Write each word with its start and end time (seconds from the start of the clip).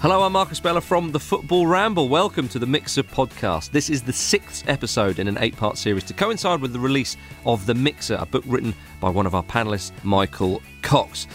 Hello, 0.00 0.22
I'm 0.22 0.32
Marcus 0.32 0.56
Speller 0.56 0.80
from 0.80 1.12
the 1.12 1.20
Football 1.20 1.66
Ramble. 1.66 2.08
Welcome 2.08 2.48
to 2.48 2.58
the 2.58 2.64
Mixer 2.64 3.02
podcast. 3.02 3.70
This 3.70 3.90
is 3.90 4.00
the 4.00 4.14
sixth 4.14 4.66
episode 4.66 5.18
in 5.18 5.28
an 5.28 5.36
eight 5.40 5.54
part 5.58 5.76
series 5.76 6.04
to 6.04 6.14
coincide 6.14 6.62
with 6.62 6.72
the 6.72 6.80
release 6.80 7.18
of 7.44 7.66
The 7.66 7.74
Mixer, 7.74 8.16
a 8.18 8.24
book 8.24 8.42
written 8.46 8.72
by 8.98 9.10
one 9.10 9.26
of 9.26 9.34
our 9.34 9.42
panelists, 9.42 9.92
Michael 10.02 10.62
Cox. 10.80 11.26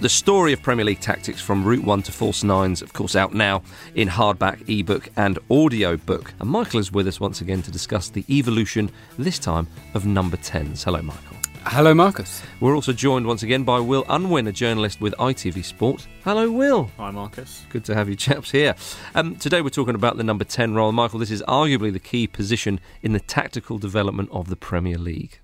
The 0.00 0.08
story 0.08 0.54
of 0.54 0.62
Premier 0.62 0.86
League 0.86 1.00
tactics 1.00 1.42
from 1.42 1.64
Route 1.64 1.84
1 1.84 2.00
to 2.04 2.12
False 2.12 2.42
Nines, 2.42 2.80
of 2.80 2.94
course, 2.94 3.14
out 3.14 3.34
now 3.34 3.62
in 3.94 4.08
hardback, 4.08 4.66
ebook, 4.70 5.10
and 5.18 5.38
audio 5.50 5.98
book. 5.98 6.32
And 6.40 6.48
Michael 6.48 6.80
is 6.80 6.90
with 6.90 7.06
us 7.06 7.20
once 7.20 7.42
again 7.42 7.60
to 7.60 7.70
discuss 7.70 8.08
the 8.08 8.24
evolution, 8.30 8.90
this 9.18 9.38
time, 9.38 9.66
of 9.92 10.06
number 10.06 10.38
10s. 10.38 10.82
Hello, 10.82 11.02
Michael. 11.02 11.43
Hello, 11.66 11.94
Marcus. 11.94 12.42
We're 12.60 12.74
also 12.74 12.92
joined 12.92 13.26
once 13.26 13.42
again 13.42 13.64
by 13.64 13.80
Will 13.80 14.04
Unwin, 14.08 14.46
a 14.46 14.52
journalist 14.52 15.00
with 15.00 15.14
ITV 15.14 15.64
Sport. 15.64 16.06
Hello, 16.22 16.50
Will. 16.50 16.90
Hi, 16.98 17.10
Marcus. 17.10 17.64
Good 17.70 17.84
to 17.86 17.94
have 17.94 18.08
you 18.08 18.14
chaps 18.14 18.50
here. 18.50 18.74
Um, 19.14 19.36
today 19.36 19.62
we're 19.62 19.70
talking 19.70 19.94
about 19.94 20.18
the 20.18 20.22
number 20.22 20.44
10 20.44 20.74
role. 20.74 20.92
Michael, 20.92 21.18
this 21.18 21.30
is 21.30 21.42
arguably 21.48 21.92
the 21.92 21.98
key 21.98 22.26
position 22.26 22.80
in 23.02 23.12
the 23.12 23.18
tactical 23.18 23.78
development 23.78 24.28
of 24.30 24.48
the 24.48 24.56
Premier 24.56 24.98
League. 24.98 25.40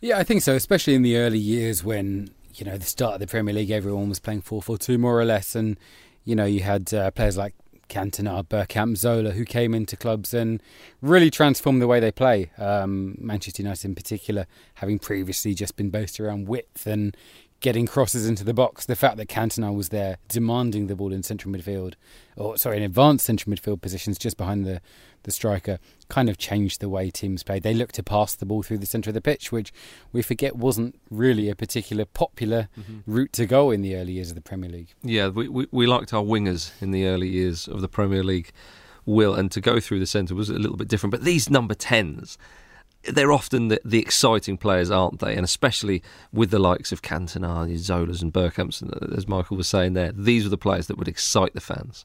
Yeah, 0.00 0.16
I 0.16 0.22
think 0.22 0.42
so, 0.42 0.54
especially 0.54 0.94
in 0.94 1.02
the 1.02 1.16
early 1.16 1.40
years 1.40 1.82
when, 1.82 2.30
you 2.54 2.64
know, 2.64 2.78
the 2.78 2.86
start 2.86 3.14
of 3.14 3.20
the 3.20 3.26
Premier 3.26 3.52
League, 3.52 3.70
everyone 3.70 4.08
was 4.08 4.20
playing 4.20 4.42
4 4.42 4.62
4 4.62 4.78
2 4.78 4.96
more 4.96 5.18
or 5.18 5.24
less. 5.24 5.54
And, 5.54 5.76
you 6.24 6.36
know, 6.36 6.44
you 6.46 6.60
had 6.60 6.94
uh, 6.94 7.10
players 7.10 7.36
like 7.36 7.54
Cantona, 7.88 8.44
Bergkamp, 8.44 8.96
Zola, 8.96 9.32
who 9.32 9.44
came 9.44 9.74
into 9.74 9.96
clubs 9.96 10.34
and 10.34 10.62
really 11.02 11.30
transformed 11.30 11.80
the 11.80 11.86
way 11.86 12.00
they 12.00 12.12
play. 12.12 12.50
Um, 12.58 13.16
Manchester 13.18 13.62
United, 13.62 13.84
in 13.84 13.94
particular, 13.94 14.46
having 14.74 14.98
previously 14.98 15.54
just 15.54 15.76
been 15.76 15.90
based 15.90 16.20
around 16.20 16.48
width 16.48 16.86
and 16.86 17.16
getting 17.64 17.86
crosses 17.86 18.28
into 18.28 18.44
the 18.44 18.52
box. 18.52 18.84
The 18.84 18.94
fact 18.94 19.16
that 19.16 19.26
Cantona 19.26 19.74
was 19.74 19.88
there 19.88 20.18
demanding 20.28 20.86
the 20.86 20.94
ball 20.94 21.14
in 21.14 21.22
central 21.22 21.50
midfield, 21.50 21.94
or 22.36 22.58
sorry, 22.58 22.76
in 22.76 22.82
advanced 22.82 23.24
central 23.24 23.54
midfield 23.54 23.80
positions 23.80 24.18
just 24.18 24.36
behind 24.36 24.66
the, 24.66 24.82
the 25.22 25.30
striker, 25.30 25.78
kind 26.10 26.28
of 26.28 26.36
changed 26.36 26.82
the 26.82 26.90
way 26.90 27.10
teams 27.10 27.42
played. 27.42 27.62
They 27.62 27.72
looked 27.72 27.94
to 27.94 28.02
pass 28.02 28.34
the 28.34 28.44
ball 28.44 28.62
through 28.62 28.78
the 28.78 28.86
centre 28.86 29.08
of 29.08 29.14
the 29.14 29.22
pitch, 29.22 29.50
which 29.50 29.72
we 30.12 30.20
forget 30.20 30.56
wasn't 30.56 31.00
really 31.10 31.48
a 31.48 31.56
particular 31.56 32.04
popular 32.04 32.68
mm-hmm. 32.78 33.10
route 33.10 33.32
to 33.32 33.46
go 33.46 33.70
in 33.70 33.80
the 33.80 33.96
early 33.96 34.12
years 34.12 34.28
of 34.28 34.34
the 34.34 34.42
Premier 34.42 34.68
League. 34.68 34.92
Yeah, 35.02 35.28
we, 35.28 35.48
we, 35.48 35.66
we 35.70 35.86
liked 35.86 36.12
our 36.12 36.22
wingers 36.22 36.70
in 36.82 36.90
the 36.90 37.06
early 37.06 37.28
years 37.28 37.66
of 37.66 37.80
the 37.80 37.88
Premier 37.88 38.22
League, 38.22 38.52
Will, 39.06 39.34
and 39.34 39.50
to 39.52 39.62
go 39.62 39.80
through 39.80 40.00
the 40.00 40.06
centre 40.06 40.34
was 40.34 40.50
a 40.50 40.58
little 40.58 40.76
bit 40.76 40.88
different. 40.88 41.12
But 41.12 41.24
these 41.24 41.48
number 41.48 41.74
10s, 41.74 42.36
they're 43.08 43.32
often 43.32 43.68
the, 43.68 43.80
the, 43.84 43.98
exciting 43.98 44.56
players, 44.56 44.90
aren't 44.90 45.20
they? 45.20 45.34
And 45.34 45.44
especially 45.44 46.02
with 46.32 46.50
the 46.50 46.58
likes 46.58 46.92
of 46.92 47.02
Cantona, 47.02 47.66
Zolas, 47.74 48.22
and 48.22 48.32
Bergkamps, 48.32 49.16
as 49.16 49.28
Michael 49.28 49.56
was 49.56 49.68
saying 49.68 49.94
there, 49.94 50.12
these 50.12 50.46
are 50.46 50.50
the 50.50 50.58
players 50.58 50.86
that 50.86 50.98
would 50.98 51.08
excite 51.08 51.54
the 51.54 51.60
fans. 51.60 52.04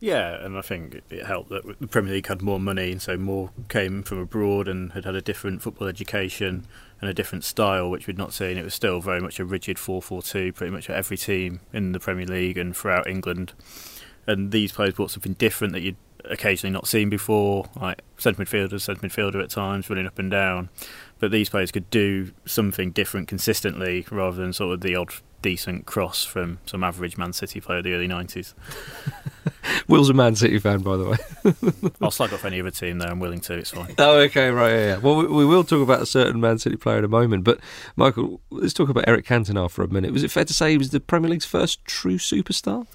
Yeah, 0.00 0.44
and 0.44 0.58
I 0.58 0.60
think 0.60 1.00
it 1.08 1.24
helped 1.24 1.48
that 1.50 1.80
the 1.80 1.86
Premier 1.86 2.12
League 2.12 2.26
had 2.26 2.42
more 2.42 2.60
money, 2.60 2.92
and 2.92 3.00
so 3.00 3.16
more 3.16 3.50
came 3.68 4.02
from 4.02 4.18
abroad 4.18 4.68
and 4.68 4.92
had 4.92 5.04
had 5.04 5.14
a 5.14 5.22
different 5.22 5.62
football 5.62 5.88
education 5.88 6.66
and 7.00 7.08
a 7.08 7.14
different 7.14 7.44
style, 7.44 7.88
which 7.88 8.06
we'd 8.06 8.18
not 8.18 8.34
seen. 8.34 8.58
It 8.58 8.64
was 8.64 8.74
still 8.74 9.00
very 9.00 9.20
much 9.20 9.40
a 9.40 9.44
rigid 9.44 9.78
4-4-2, 9.78 10.54
pretty 10.54 10.70
much 10.70 10.90
at 10.90 10.96
every 10.96 11.16
team 11.16 11.60
in 11.72 11.92
the 11.92 12.00
Premier 12.00 12.26
League 12.26 12.58
and 12.58 12.76
throughout 12.76 13.06
England. 13.06 13.54
And 14.26 14.52
these 14.52 14.72
players 14.72 14.94
brought 14.94 15.10
something 15.10 15.34
different 15.34 15.72
that 15.72 15.80
you'd 15.80 15.96
occasionally 16.30 16.72
not 16.72 16.86
seen 16.86 17.08
before, 17.08 17.66
like 17.80 18.02
centre 18.18 18.44
midfielders, 18.44 18.82
centre 18.82 19.06
midfielder 19.06 19.42
at 19.42 19.50
times, 19.50 19.88
running 19.88 20.06
up 20.06 20.18
and 20.18 20.30
down. 20.30 20.68
But 21.18 21.30
these 21.30 21.48
players 21.48 21.70
could 21.70 21.88
do 21.90 22.32
something 22.44 22.90
different 22.90 23.28
consistently 23.28 24.06
rather 24.10 24.36
than 24.36 24.52
sort 24.52 24.74
of 24.74 24.80
the 24.80 24.96
odd 24.96 25.12
decent 25.44 25.84
cross 25.84 26.24
from 26.24 26.58
some 26.64 26.82
average 26.82 27.18
Man 27.18 27.34
City 27.34 27.60
player 27.60 27.78
of 27.78 27.84
the 27.84 27.92
early 27.92 28.08
90s. 28.08 28.54
Will's 29.88 30.08
a 30.08 30.14
Man 30.14 30.34
City 30.34 30.58
fan, 30.58 30.80
by 30.80 30.96
the 30.96 31.04
way. 31.04 31.90
I'll 32.00 32.10
slag 32.10 32.32
off 32.32 32.46
any 32.46 32.60
other 32.60 32.70
team 32.70 32.98
there. 32.98 33.10
I'm 33.10 33.20
willing 33.20 33.40
to. 33.40 33.52
It's 33.52 33.70
fine. 33.70 33.94
Oh, 33.98 34.20
okay, 34.20 34.48
right, 34.50 34.70
yeah. 34.70 34.86
yeah. 34.86 34.96
Well, 34.96 35.16
we, 35.16 35.26
we, 35.26 35.44
will 35.44 35.62
talk 35.62 35.82
about 35.82 36.00
a 36.00 36.06
certain 36.06 36.40
Man 36.40 36.58
City 36.58 36.76
player 36.76 36.98
in 36.98 37.04
a 37.04 37.08
moment. 37.08 37.44
But 37.44 37.60
Michael, 37.94 38.40
let's 38.50 38.72
talk 38.72 38.88
about 38.88 39.04
Eric 39.06 39.26
Cantona 39.26 39.70
for 39.70 39.84
a 39.84 39.88
minute. 39.88 40.12
Was 40.12 40.24
it 40.24 40.30
fair 40.30 40.46
to 40.46 40.54
say 40.54 40.70
he 40.70 40.78
was 40.78 40.90
the 40.90 41.00
Premier 41.00 41.30
League's 41.30 41.44
first 41.44 41.84
true 41.84 42.16
superstar? 42.16 42.86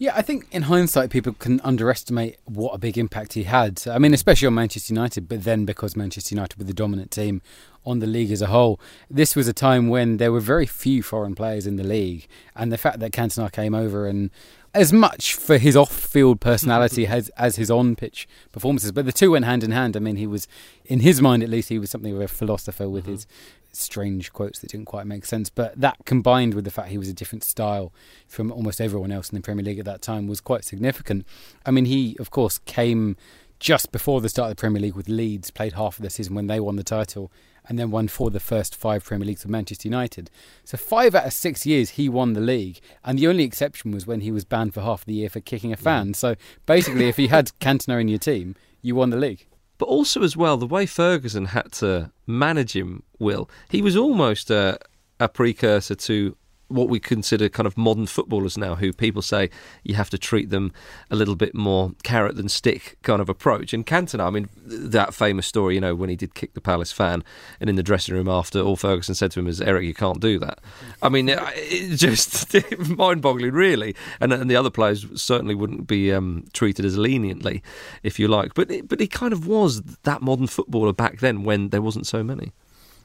Yeah, 0.00 0.12
I 0.14 0.22
think 0.22 0.46
in 0.52 0.62
hindsight, 0.62 1.10
people 1.10 1.32
can 1.32 1.60
underestimate 1.62 2.36
what 2.44 2.72
a 2.72 2.78
big 2.78 2.96
impact 2.96 3.32
he 3.32 3.42
had. 3.42 3.82
I 3.88 3.98
mean, 3.98 4.14
especially 4.14 4.46
on 4.46 4.54
Manchester 4.54 4.94
United, 4.94 5.28
but 5.28 5.42
then 5.42 5.64
because 5.64 5.96
Manchester 5.96 6.36
United 6.36 6.56
were 6.56 6.64
the 6.64 6.72
dominant 6.72 7.10
team 7.10 7.42
on 7.84 7.98
the 7.98 8.06
league 8.06 8.30
as 8.30 8.40
a 8.40 8.46
whole, 8.46 8.78
this 9.10 9.34
was 9.34 9.48
a 9.48 9.52
time 9.52 9.88
when 9.88 10.18
there 10.18 10.30
were 10.30 10.38
very 10.38 10.66
few 10.66 11.02
foreign 11.02 11.34
players 11.34 11.66
in 11.66 11.74
the 11.74 11.82
league. 11.82 12.28
And 12.54 12.70
the 12.70 12.78
fact 12.78 13.00
that 13.00 13.10
Cantona 13.10 13.50
came 13.50 13.74
over 13.74 14.06
and 14.06 14.30
as 14.72 14.92
much 14.92 15.34
for 15.34 15.58
his 15.58 15.76
off-field 15.76 16.40
personality 16.40 17.06
as 17.08 17.28
as 17.30 17.56
his 17.56 17.68
on-pitch 17.68 18.28
performances. 18.52 18.92
But 18.92 19.04
the 19.04 19.12
two 19.12 19.32
went 19.32 19.46
hand 19.46 19.64
in 19.64 19.72
hand. 19.72 19.96
I 19.96 20.00
mean, 20.00 20.16
he 20.16 20.28
was, 20.28 20.46
in 20.84 21.00
his 21.00 21.20
mind 21.20 21.42
at 21.42 21.48
least, 21.48 21.70
he 21.70 21.78
was 21.78 21.90
something 21.90 22.14
of 22.14 22.20
a 22.20 22.28
philosopher 22.28 22.88
with 22.88 23.04
mm-hmm. 23.04 23.14
his 23.14 23.26
strange 23.72 24.32
quotes 24.32 24.58
that 24.60 24.70
didn't 24.70 24.86
quite 24.86 25.06
make 25.06 25.24
sense. 25.24 25.50
But 25.50 25.80
that 25.80 25.96
combined 26.04 26.54
with 26.54 26.64
the 26.64 26.70
fact 26.70 26.88
he 26.88 26.98
was 26.98 27.08
a 27.08 27.14
different 27.14 27.44
style 27.44 27.92
from 28.26 28.52
almost 28.52 28.80
everyone 28.80 29.12
else 29.12 29.30
in 29.30 29.36
the 29.36 29.42
Premier 29.42 29.64
League 29.64 29.78
at 29.78 29.84
that 29.84 30.02
time 30.02 30.26
was 30.26 30.40
quite 30.40 30.64
significant. 30.64 31.26
I 31.64 31.70
mean, 31.70 31.84
he 31.84 32.16
of 32.18 32.30
course 32.30 32.58
came 32.66 33.16
just 33.60 33.90
before 33.90 34.20
the 34.20 34.28
start 34.28 34.50
of 34.50 34.56
the 34.56 34.60
Premier 34.60 34.80
League 34.80 34.94
with 34.94 35.08
Leeds, 35.08 35.50
played 35.50 35.72
half 35.72 35.98
of 35.98 36.02
the 36.02 36.10
season 36.10 36.34
when 36.34 36.46
they 36.46 36.60
won 36.60 36.76
the 36.76 36.84
title, 36.84 37.32
and 37.68 37.78
then 37.78 37.90
won 37.90 38.08
for 38.08 38.30
the 38.30 38.40
first 38.40 38.74
five 38.74 39.04
Premier 39.04 39.26
Leagues 39.26 39.42
with 39.42 39.50
Manchester 39.50 39.88
United. 39.88 40.30
So 40.64 40.76
five 40.76 41.14
out 41.14 41.26
of 41.26 41.32
six 41.32 41.66
years 41.66 41.90
he 41.90 42.08
won 42.08 42.32
the 42.32 42.40
league, 42.40 42.80
and 43.04 43.18
the 43.18 43.26
only 43.26 43.44
exception 43.44 43.90
was 43.90 44.06
when 44.06 44.20
he 44.20 44.30
was 44.30 44.44
banned 44.44 44.74
for 44.74 44.80
half 44.80 45.04
the 45.04 45.14
year 45.14 45.28
for 45.28 45.40
kicking 45.40 45.72
a 45.72 45.76
fan. 45.76 46.10
Mm. 46.10 46.16
So 46.16 46.36
basically, 46.66 47.08
if 47.08 47.18
you 47.18 47.28
had 47.28 47.50
Cantona 47.60 48.00
in 48.00 48.08
your 48.08 48.18
team, 48.18 48.54
you 48.80 48.94
won 48.94 49.10
the 49.10 49.16
league. 49.16 49.46
But 49.78 49.86
also, 49.86 50.22
as 50.22 50.36
well, 50.36 50.56
the 50.56 50.66
way 50.66 50.86
Ferguson 50.86 51.46
had 51.46 51.72
to 51.74 52.10
manage 52.26 52.74
him, 52.74 53.04
Will, 53.18 53.48
he 53.68 53.80
was 53.80 53.96
almost 53.96 54.50
a, 54.50 54.78
a 55.20 55.28
precursor 55.28 55.94
to 55.94 56.36
what 56.68 56.88
we 56.88 57.00
consider 57.00 57.48
kind 57.48 57.66
of 57.66 57.76
modern 57.76 58.06
footballers 58.06 58.56
now, 58.56 58.74
who 58.74 58.92
people 58.92 59.22
say 59.22 59.50
you 59.82 59.94
have 59.94 60.10
to 60.10 60.18
treat 60.18 60.50
them 60.50 60.72
a 61.10 61.16
little 61.16 61.34
bit 61.34 61.54
more 61.54 61.92
carrot 62.02 62.36
than 62.36 62.48
stick 62.48 62.98
kind 63.02 63.20
of 63.20 63.28
approach. 63.28 63.72
And 63.72 63.86
Cantona, 63.86 64.26
I 64.26 64.30
mean, 64.30 64.48
that 64.64 65.14
famous 65.14 65.46
story, 65.46 65.74
you 65.74 65.80
know, 65.80 65.94
when 65.94 66.10
he 66.10 66.16
did 66.16 66.34
kick 66.34 66.54
the 66.54 66.60
Palace 66.60 66.92
fan, 66.92 67.24
and 67.60 67.70
in 67.70 67.76
the 67.76 67.82
dressing 67.82 68.14
room 68.14 68.28
after, 68.28 68.60
all 68.60 68.76
Ferguson 68.76 69.14
said 69.14 69.30
to 69.32 69.40
him 69.40 69.48
is, 69.48 69.60
"Eric, 69.60 69.84
you 69.84 69.94
can't 69.94 70.20
do 70.20 70.38
that." 70.38 70.60
I 71.02 71.08
mean, 71.08 71.28
it's 71.30 72.00
just 72.00 72.54
mind-boggling, 72.88 73.52
really. 73.52 73.94
And, 74.20 74.32
and, 74.32 74.50
the 74.50 74.56
other 74.56 74.70
players 74.70 75.06
certainly 75.20 75.54
wouldn't 75.54 75.86
be 75.86 76.12
um, 76.12 76.46
treated 76.52 76.84
as 76.84 76.96
leniently, 76.98 77.62
if 78.02 78.18
you 78.18 78.28
like. 78.28 78.54
But 78.54 78.88
but 78.88 79.00
he 79.00 79.06
kind 79.06 79.32
of 79.32 79.46
was 79.46 79.82
that 80.02 80.22
modern 80.22 80.46
footballer 80.46 80.92
back 80.92 81.20
then 81.20 81.44
when 81.44 81.70
there 81.70 81.82
wasn't 81.82 82.06
so 82.06 82.22
many. 82.22 82.52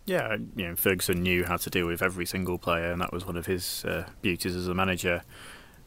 Yeah, 0.05 0.35
you 0.55 0.67
know, 0.67 0.75
Ferguson 0.75 1.21
knew 1.21 1.45
how 1.45 1.57
to 1.57 1.69
deal 1.69 1.87
with 1.87 2.01
every 2.01 2.25
single 2.25 2.57
player, 2.57 2.91
and 2.91 3.01
that 3.01 3.13
was 3.13 3.25
one 3.25 3.37
of 3.37 3.45
his 3.45 3.85
uh, 3.85 4.05
beauties 4.21 4.55
as 4.55 4.67
a 4.67 4.73
manager. 4.73 5.23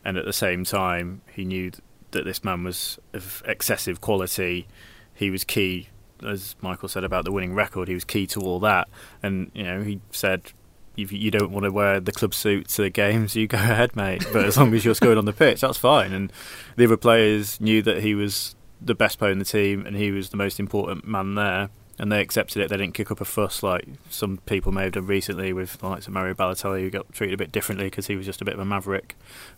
And 0.05 0.17
at 0.17 0.25
the 0.25 0.33
same 0.33 0.65
time, 0.65 1.21
he 1.33 1.45
knew 1.45 1.73
that 2.13 2.25
this 2.25 2.43
man 2.43 2.65
was 2.65 2.99
of 3.13 3.43
excessive 3.45 4.01
quality. 4.01 4.69
He 5.13 5.31
was 5.31 5.45
key, 5.45 5.89
as 6.27 6.57
Michael 6.63 6.89
said 6.89 7.05
about 7.05 7.25
the 7.25 7.33
winning 7.33 7.55
record. 7.55 7.89
He 7.89 7.95
was 7.95 8.05
key 8.05 8.27
to 8.29 8.41
all 8.41 8.59
that, 8.61 8.89
and 9.23 9.51
you 9.55 9.65
know, 9.65 9.83
he 9.83 10.01
said. 10.11 10.53
If 10.97 11.13
you 11.13 11.31
don't 11.31 11.53
want 11.53 11.65
to 11.65 11.71
wear 11.71 12.01
the 12.01 12.11
club 12.11 12.33
suit 12.33 12.69
to 12.69 12.81
the 12.81 12.89
games, 12.89 13.37
you 13.37 13.47
go 13.47 13.59
ahead, 13.59 13.95
mate. 13.95 14.27
But 14.33 14.47
as 14.47 14.57
long 14.57 14.73
as 14.73 14.83
you're 14.83 14.95
scoring 14.95 15.19
on 15.19 15.27
the 15.27 15.35
pitch, 15.35 15.61
that's 15.61 15.77
fine. 15.77 16.15
And 16.15 16.33
the 16.77 16.85
other 16.85 16.97
players 16.97 17.61
knew 17.61 17.83
that 17.83 18.03
he 18.03 18.15
was 18.15 18.57
the 18.81 18.95
best 18.95 19.19
player 19.19 19.31
in 19.31 19.39
the 19.39 19.45
team 19.45 19.85
and 19.85 19.95
he 19.95 20.11
was 20.11 20.31
the 20.31 20.39
most 20.39 20.59
important 20.59 21.07
man 21.07 21.35
there 21.35 21.69
and 21.99 22.13
they 22.13 22.21
accepted 22.21 22.63
it. 22.63 22.69
They 22.69 22.77
didn't 22.77 22.95
kick 22.95 23.11
up 23.11 23.21
a 23.21 23.25
fuss 23.25 23.63
like 23.63 23.87
some 24.11 24.39
people 24.39 24.73
may 24.73 24.85
have 24.85 24.93
done 24.93 25.07
recently 25.07 25.53
with 25.53 25.79
the 25.79 25.89
likes 25.89 26.07
of 26.07 26.13
Mario 26.13 26.35
Balotelli, 26.35 26.81
who 26.81 26.91
got 26.91 27.13
treated 27.13 27.35
a 27.35 27.39
bit 27.39 27.53
differently 27.53 27.87
because 27.87 28.07
he 28.07 28.17
was 28.17 28.27
just 28.27 28.43
a 28.43 28.45
bit 28.45 28.55
of 28.55 28.61
a 28.61 28.65
maverick 28.65 29.17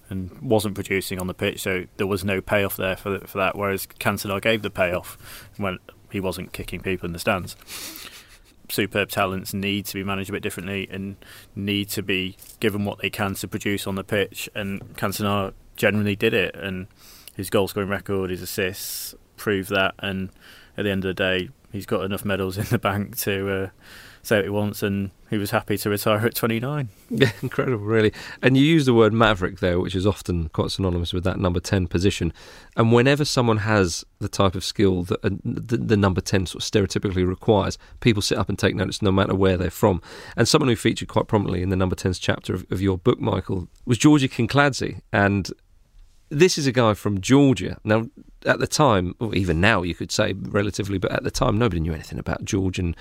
and 0.08 0.30
wasn't 0.40 0.74
producing 0.74 1.20
on 1.20 1.26
the 1.26 1.34
pitch. 1.34 1.60
So 1.60 1.86
there 1.96 2.06
was 2.06 2.24
no 2.24 2.40
payoff 2.40 2.76
there 2.76 2.96
for 2.96 3.18
for 3.20 3.38
that. 3.38 3.56
Whereas 3.56 3.86
Cantona 3.86 4.40
gave 4.40 4.62
the 4.62 4.70
payoff 4.70 5.18
when 5.56 5.78
he 6.10 6.20
wasn't 6.20 6.52
kicking 6.52 6.80
people 6.80 7.06
in 7.06 7.12
the 7.12 7.18
stands. 7.18 7.56
superb 8.70 9.10
talents 9.10 9.54
need 9.54 9.86
to 9.86 9.94
be 9.94 10.04
managed 10.04 10.30
a 10.30 10.32
bit 10.32 10.42
differently 10.42 10.88
and 10.90 11.16
need 11.54 11.88
to 11.88 12.02
be 12.02 12.36
given 12.60 12.84
what 12.84 12.98
they 12.98 13.10
can 13.10 13.34
to 13.34 13.48
produce 13.48 13.86
on 13.86 13.94
the 13.94 14.04
pitch. 14.04 14.48
And 14.54 14.80
Cantona 14.96 15.52
generally 15.76 16.16
did 16.16 16.34
it, 16.34 16.54
and 16.54 16.86
his 17.36 17.50
goal 17.50 17.68
scoring 17.68 17.88
record, 17.88 18.30
his 18.30 18.42
assists 18.42 19.14
prove 19.36 19.68
that. 19.68 19.94
And 19.98 20.30
at 20.76 20.84
the 20.84 20.90
end 20.90 21.04
of 21.04 21.08
the 21.08 21.14
day, 21.14 21.50
he's 21.72 21.86
got 21.86 22.04
enough 22.04 22.24
medals 22.24 22.58
in 22.58 22.64
the 22.64 22.78
bank 22.78 23.16
to 23.18 23.50
uh, 23.50 23.68
say 24.22 24.36
what 24.36 24.44
he 24.44 24.50
wants, 24.50 24.82
and 24.82 25.10
he 25.30 25.38
was 25.38 25.50
happy 25.50 25.76
to 25.78 25.90
retire 25.90 26.24
at 26.26 26.34
29. 26.34 26.88
Yeah, 27.10 27.32
incredible, 27.42 27.84
really. 27.84 28.12
And 28.42 28.54
you 28.56 28.62
use 28.62 28.84
the 28.84 28.92
word 28.92 29.14
maverick 29.14 29.60
there, 29.60 29.80
which 29.80 29.94
is 29.94 30.06
often 30.06 30.50
quite 30.50 30.70
synonymous 30.70 31.14
with 31.14 31.24
that 31.24 31.40
number 31.40 31.58
10 31.58 31.86
position. 31.86 32.34
And 32.76 32.92
whenever 32.92 33.24
someone 33.24 33.58
has 33.58 34.04
the 34.18 34.28
type 34.28 34.54
of 34.54 34.62
skill 34.62 35.04
that 35.04 35.24
uh, 35.24 35.30
the, 35.42 35.78
the, 35.78 35.96
number 35.96 36.20
10 36.20 36.46
sort 36.46 36.62
of 36.62 36.70
stereotypically 36.70 37.26
requires, 37.26 37.78
people 38.00 38.20
sit 38.20 38.36
up 38.36 38.50
and 38.50 38.58
take 38.58 38.74
notice 38.74 39.00
no 39.00 39.10
matter 39.10 39.34
where 39.34 39.56
they're 39.56 39.70
from. 39.70 40.02
And 40.36 40.46
someone 40.46 40.68
who 40.68 40.76
featured 40.76 41.08
quite 41.08 41.28
prominently 41.28 41.62
in 41.62 41.70
the 41.70 41.76
number 41.76 41.96
10's 41.96 42.18
chapter 42.18 42.54
of, 42.54 42.66
of 42.70 42.82
your 42.82 42.98
book, 42.98 43.20
Michael, 43.20 43.68
was 43.86 43.96
Georgie 43.96 44.28
Kinkladze. 44.28 45.00
And 45.12 45.50
this 46.30 46.58
is 46.58 46.66
a 46.66 46.72
guy 46.72 46.94
from 46.94 47.20
Georgia. 47.20 47.78
Now, 47.84 48.08
at 48.46 48.58
the 48.58 48.66
time, 48.66 49.14
or 49.18 49.34
even 49.34 49.60
now, 49.60 49.82
you 49.82 49.94
could 49.94 50.12
say 50.12 50.34
relatively, 50.36 50.98
but 50.98 51.10
at 51.10 51.24
the 51.24 51.30
time, 51.30 51.58
nobody 51.58 51.80
knew 51.80 51.92
anything 51.92 52.18
about 52.18 52.44
Georgian 52.44 52.94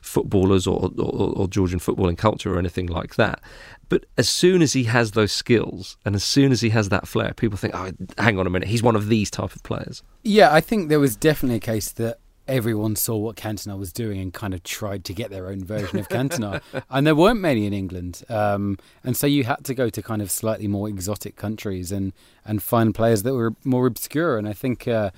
footballers 0.00 0.66
or, 0.66 0.90
or, 0.98 1.32
or, 1.36 1.48
Georgian 1.48 1.78
footballing 1.78 2.18
culture 2.18 2.54
or 2.54 2.58
anything 2.58 2.86
like 2.86 3.16
that. 3.16 3.40
But 3.88 4.06
as 4.18 4.28
soon 4.28 4.62
as 4.62 4.72
he 4.72 4.84
has 4.84 5.12
those 5.12 5.32
skills 5.32 5.96
and 6.04 6.14
as 6.14 6.24
soon 6.24 6.52
as 6.52 6.60
he 6.60 6.70
has 6.70 6.88
that 6.90 7.08
flair, 7.08 7.32
people 7.34 7.56
think, 7.56 7.74
oh, 7.74 7.90
hang 8.18 8.38
on 8.38 8.46
a 8.46 8.50
minute, 8.50 8.68
he's 8.68 8.82
one 8.82 8.96
of 8.96 9.08
these 9.08 9.30
type 9.30 9.54
of 9.54 9.62
players. 9.62 10.02
Yeah, 10.22 10.52
I 10.52 10.60
think 10.60 10.88
there 10.88 11.00
was 11.00 11.16
definitely 11.16 11.56
a 11.56 11.60
case 11.60 11.92
that 11.92 12.18
everyone 12.48 12.96
saw 12.96 13.16
what 13.16 13.36
Cantona 13.36 13.78
was 13.78 13.92
doing 13.92 14.20
and 14.20 14.32
kind 14.32 14.54
of 14.54 14.62
tried 14.62 15.04
to 15.04 15.14
get 15.14 15.30
their 15.30 15.46
own 15.48 15.64
version 15.64 15.98
of 15.98 16.08
Cantona. 16.08 16.60
and 16.90 17.06
there 17.06 17.14
weren't 17.14 17.40
many 17.40 17.66
in 17.66 17.72
England. 17.72 18.22
Um, 18.28 18.78
and 19.04 19.16
so 19.16 19.26
you 19.26 19.44
had 19.44 19.64
to 19.64 19.74
go 19.74 19.88
to 19.90 20.02
kind 20.02 20.20
of 20.20 20.30
slightly 20.30 20.66
more 20.66 20.88
exotic 20.88 21.36
countries 21.36 21.92
and, 21.92 22.12
and 22.44 22.62
find 22.62 22.94
players 22.94 23.22
that 23.22 23.34
were 23.34 23.54
more 23.64 23.86
obscure. 23.86 24.38
And 24.38 24.48
I 24.48 24.52
think 24.52 24.88
uh, 24.88 25.10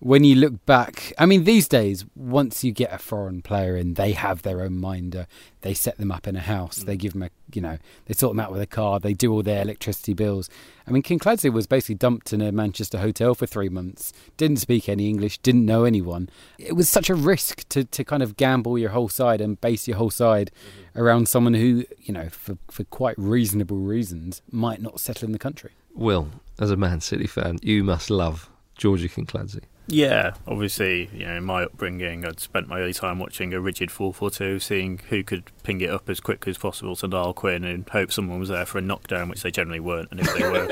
when 0.00 0.24
you 0.24 0.34
look 0.34 0.64
back, 0.64 1.12
I 1.18 1.26
mean, 1.26 1.44
these 1.44 1.68
days, 1.68 2.06
once 2.16 2.64
you 2.64 2.72
get 2.72 2.90
a 2.90 2.96
foreign 2.96 3.42
player 3.42 3.76
in, 3.76 3.94
they 3.94 4.12
have 4.12 4.42
their 4.42 4.62
own 4.62 4.80
minder. 4.80 5.26
They 5.60 5.74
set 5.74 5.98
them 5.98 6.10
up 6.10 6.26
in 6.26 6.36
a 6.36 6.40
house. 6.40 6.78
They 6.78 6.96
give 6.96 7.12
them 7.12 7.24
a, 7.24 7.30
you 7.52 7.60
know, 7.60 7.76
they 8.06 8.14
sort 8.14 8.32
them 8.32 8.40
out 8.40 8.50
with 8.50 8.62
a 8.62 8.66
car. 8.66 8.98
They 8.98 9.12
do 9.12 9.30
all 9.30 9.42
their 9.42 9.60
electricity 9.60 10.14
bills. 10.14 10.48
I 10.86 10.90
mean, 10.90 11.02
Kinkladze 11.02 11.52
was 11.52 11.66
basically 11.66 11.96
dumped 11.96 12.32
in 12.32 12.40
a 12.40 12.50
Manchester 12.50 12.96
hotel 12.96 13.34
for 13.34 13.44
three 13.44 13.68
months. 13.68 14.14
Didn't 14.38 14.56
speak 14.56 14.88
any 14.88 15.06
English. 15.06 15.36
Didn't 15.38 15.66
know 15.66 15.84
anyone. 15.84 16.30
It 16.58 16.76
was 16.76 16.88
such 16.88 17.10
a 17.10 17.14
risk 17.14 17.68
to, 17.68 17.84
to 17.84 18.02
kind 18.02 18.22
of 18.22 18.38
gamble 18.38 18.78
your 18.78 18.90
whole 18.90 19.10
side 19.10 19.42
and 19.42 19.60
base 19.60 19.86
your 19.86 19.98
whole 19.98 20.10
side 20.10 20.50
mm-hmm. 20.50 20.98
around 20.98 21.28
someone 21.28 21.54
who, 21.54 21.84
you 21.98 22.14
know, 22.14 22.30
for 22.30 22.56
for 22.70 22.84
quite 22.84 23.16
reasonable 23.18 23.76
reasons, 23.76 24.40
might 24.50 24.80
not 24.80 24.98
settle 24.98 25.26
in 25.26 25.32
the 25.32 25.38
country. 25.38 25.72
Will, 25.94 26.30
as 26.58 26.70
a 26.70 26.76
Man 26.76 27.02
City 27.02 27.26
fan, 27.26 27.58
you 27.60 27.84
must 27.84 28.08
love 28.08 28.48
Giorgi 28.78 29.10
Kinkladze. 29.12 29.60
Yeah, 29.90 30.34
obviously, 30.46 31.10
you 31.12 31.26
know, 31.26 31.34
in 31.34 31.44
my 31.44 31.64
upbringing, 31.64 32.24
I'd 32.24 32.38
spent 32.38 32.68
my 32.68 32.80
early 32.80 32.92
time 32.92 33.18
watching 33.18 33.52
a 33.52 33.60
rigid 33.60 33.88
4-4-2, 33.88 34.62
seeing 34.62 35.00
who 35.08 35.24
could 35.24 35.50
ping 35.64 35.80
it 35.80 35.90
up 35.90 36.08
as 36.08 36.20
quick 36.20 36.46
as 36.46 36.56
possible 36.56 36.94
to 36.96 37.08
Niall 37.08 37.34
Quinn 37.34 37.64
and 37.64 37.88
hope 37.88 38.12
someone 38.12 38.38
was 38.38 38.50
there 38.50 38.64
for 38.64 38.78
a 38.78 38.82
knockdown, 38.82 39.28
which 39.28 39.42
they 39.42 39.50
generally 39.50 39.80
weren't. 39.80 40.08
And 40.12 40.20
if 40.20 40.32
they 40.32 40.48
were, 40.48 40.68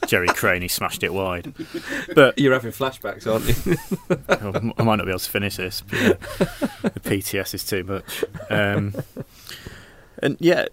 Gerry 0.06 0.28
Creaney 0.28 0.70
smashed 0.70 1.02
it 1.02 1.12
wide. 1.12 1.52
But 2.14 2.38
you're 2.38 2.54
having 2.54 2.72
flashbacks, 2.72 3.30
aren't 3.30 3.66
you? 3.66 4.66
I 4.78 4.82
might 4.82 4.96
not 4.96 5.04
be 5.04 5.10
able 5.10 5.18
to 5.18 5.30
finish 5.30 5.56
this. 5.56 5.82
But, 5.82 6.00
yeah, 6.00 6.14
the 6.82 7.00
PTS 7.04 7.52
is 7.52 7.64
too 7.64 7.84
much. 7.84 8.24
Um, 8.48 8.94
and 10.22 10.38
yeah, 10.40 10.66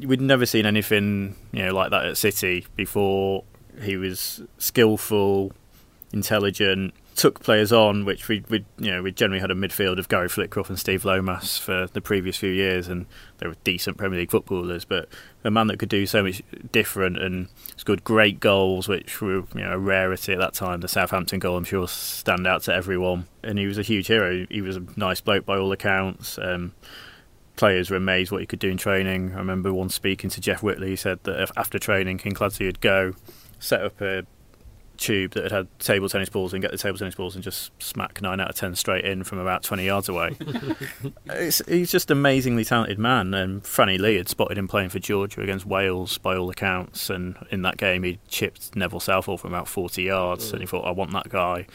we'd 0.00 0.20
never 0.20 0.44
seen 0.44 0.66
anything 0.66 1.36
you 1.52 1.64
know 1.64 1.74
like 1.74 1.90
that 1.92 2.04
at 2.04 2.18
City 2.18 2.66
before. 2.76 3.44
He 3.80 3.96
was 3.96 4.42
skillful, 4.58 5.52
intelligent, 6.12 6.92
took 7.14 7.40
players 7.40 7.72
on, 7.72 8.04
which 8.04 8.28
we 8.28 8.44
we 8.48 8.64
you 8.78 8.90
know 8.90 9.02
we 9.02 9.12
generally 9.12 9.40
had 9.40 9.50
a 9.50 9.54
midfield 9.54 9.98
of 9.98 10.08
Gary 10.08 10.28
Flitcroft 10.28 10.68
and 10.68 10.78
Steve 10.78 11.04
Lomas 11.04 11.58
for 11.58 11.86
the 11.92 12.00
previous 12.00 12.36
few 12.36 12.50
years, 12.50 12.88
and 12.88 13.06
they 13.38 13.46
were 13.46 13.56
decent 13.64 13.96
Premier 13.96 14.20
League 14.20 14.30
footballers. 14.30 14.84
But 14.84 15.08
a 15.44 15.50
man 15.50 15.66
that 15.68 15.78
could 15.78 15.88
do 15.88 16.06
so 16.06 16.22
much 16.22 16.42
different 16.70 17.18
and 17.18 17.48
scored 17.76 18.04
great 18.04 18.40
goals, 18.40 18.88
which 18.88 19.20
were 19.20 19.44
you 19.54 19.60
know 19.62 19.72
a 19.72 19.78
rarity 19.78 20.32
at 20.32 20.38
that 20.38 20.54
time. 20.54 20.80
The 20.80 20.88
Southampton 20.88 21.38
goal, 21.38 21.56
I'm 21.56 21.64
sure, 21.64 21.88
stand 21.88 22.46
out 22.46 22.62
to 22.64 22.74
everyone, 22.74 23.26
and 23.42 23.58
he 23.58 23.66
was 23.66 23.78
a 23.78 23.82
huge 23.82 24.06
hero. 24.06 24.46
He 24.48 24.60
was 24.60 24.76
a 24.76 24.84
nice 24.96 25.20
bloke 25.20 25.44
by 25.44 25.58
all 25.58 25.72
accounts. 25.72 26.38
Um, 26.38 26.72
players 27.56 27.90
were 27.90 27.96
amazed 27.96 28.32
what 28.32 28.40
he 28.40 28.46
could 28.46 28.58
do 28.58 28.70
in 28.70 28.76
training. 28.78 29.32
I 29.34 29.38
remember 29.38 29.72
once 29.72 29.94
speaking 29.94 30.30
to 30.30 30.40
Jeff 30.40 30.62
Whitley, 30.62 30.90
he 30.90 30.96
said 30.96 31.20
that 31.24 31.50
after 31.56 31.78
training, 31.78 32.18
Kinkladze 32.18 32.64
would 32.64 32.80
go 32.80 33.14
set 33.58 33.82
up 33.82 34.00
a 34.00 34.24
tube 34.96 35.32
that 35.32 35.44
had 35.44 35.52
had 35.52 35.78
table 35.78 36.08
tennis 36.08 36.28
balls 36.28 36.52
and 36.52 36.62
get 36.62 36.70
the 36.70 36.78
table 36.78 36.98
tennis 36.98 37.14
balls 37.14 37.34
and 37.34 37.42
just 37.42 37.70
smack 37.82 38.20
nine 38.22 38.40
out 38.40 38.50
of 38.50 38.56
ten 38.56 38.74
straight 38.74 39.04
in 39.04 39.24
from 39.24 39.38
about 39.38 39.62
20 39.62 39.84
yards 39.84 40.08
away. 40.08 40.36
he's 41.68 41.90
just 41.90 42.10
an 42.10 42.18
amazingly 42.18 42.64
talented 42.64 42.98
man. 42.98 43.34
And 43.34 43.62
Franny 43.62 43.98
Lee 43.98 44.16
had 44.16 44.28
spotted 44.28 44.58
him 44.58 44.68
playing 44.68 44.90
for 44.90 44.98
Georgia 44.98 45.40
against 45.40 45.66
Wales 45.66 46.18
by 46.18 46.36
all 46.36 46.50
accounts. 46.50 47.10
And 47.10 47.36
in 47.50 47.62
that 47.62 47.76
game, 47.76 48.02
he 48.02 48.18
chipped 48.28 48.74
Neville 48.76 49.00
Southall 49.00 49.38
from 49.38 49.52
about 49.52 49.68
40 49.68 50.02
yards. 50.02 50.48
Mm. 50.48 50.52
And 50.52 50.60
he 50.62 50.66
thought, 50.66 50.86
I 50.86 50.90
want 50.90 51.12
that 51.12 51.28
guy. 51.28 51.66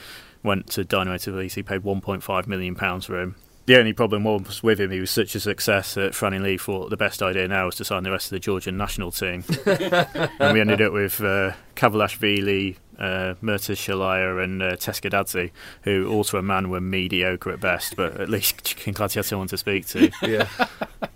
Went 0.43 0.69
to 0.71 0.85
Dynamo 0.85 1.17
Tbilisi, 1.17 1.65
paid 1.65 1.81
1.5 1.81 2.47
million 2.47 2.75
pounds 2.75 3.05
for 3.05 3.19
him 3.19 3.35
the 3.67 3.77
only 3.77 3.91
problem 3.91 4.23
was 4.23 4.63
with 4.63 4.79
him, 4.79 4.91
he 4.91 5.01
was 5.01 5.11
such 5.11 5.35
a 5.35 5.41
success 5.41 5.95
that 5.95 6.13
Franny 6.13 6.41
Lee 6.41 6.57
thought 6.57 6.89
the 6.89 6.95
best 6.95 7.21
idea 7.21 7.49
now 7.49 7.65
was 7.65 7.75
to 7.75 7.83
sign 7.83 8.03
the 8.03 8.11
rest 8.11 8.27
of 8.27 8.29
the 8.31 8.39
Georgian 8.39 8.77
national 8.77 9.11
team. 9.11 9.43
and 9.65 10.53
we 10.53 10.61
ended 10.61 10.81
up 10.81 10.93
with 10.93 11.19
uh, 11.19 11.51
Kavelashvili, 11.75 12.77
uh, 12.97 13.33
Murtaz 13.43 13.75
Shelia, 13.75 14.41
and 14.41 14.63
uh, 14.63 14.77
Tskhadadze, 14.77 15.51
who 15.81 16.09
also 16.09 16.37
a 16.37 16.41
man 16.41 16.69
were 16.69 16.79
mediocre 16.79 17.51
at 17.51 17.59
best, 17.59 17.97
but 17.97 18.21
at 18.21 18.29
least 18.29 18.63
Kinkladze 18.63 19.15
had 19.15 19.25
someone 19.25 19.49
to 19.49 19.57
speak 19.57 19.85
to. 19.87 20.09
Yeah. 20.21 20.47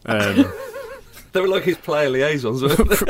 Um, 0.06 0.52
they 1.32 1.40
were 1.40 1.48
like 1.48 1.64
his 1.64 1.78
player 1.78 2.10
liaisons, 2.10 2.62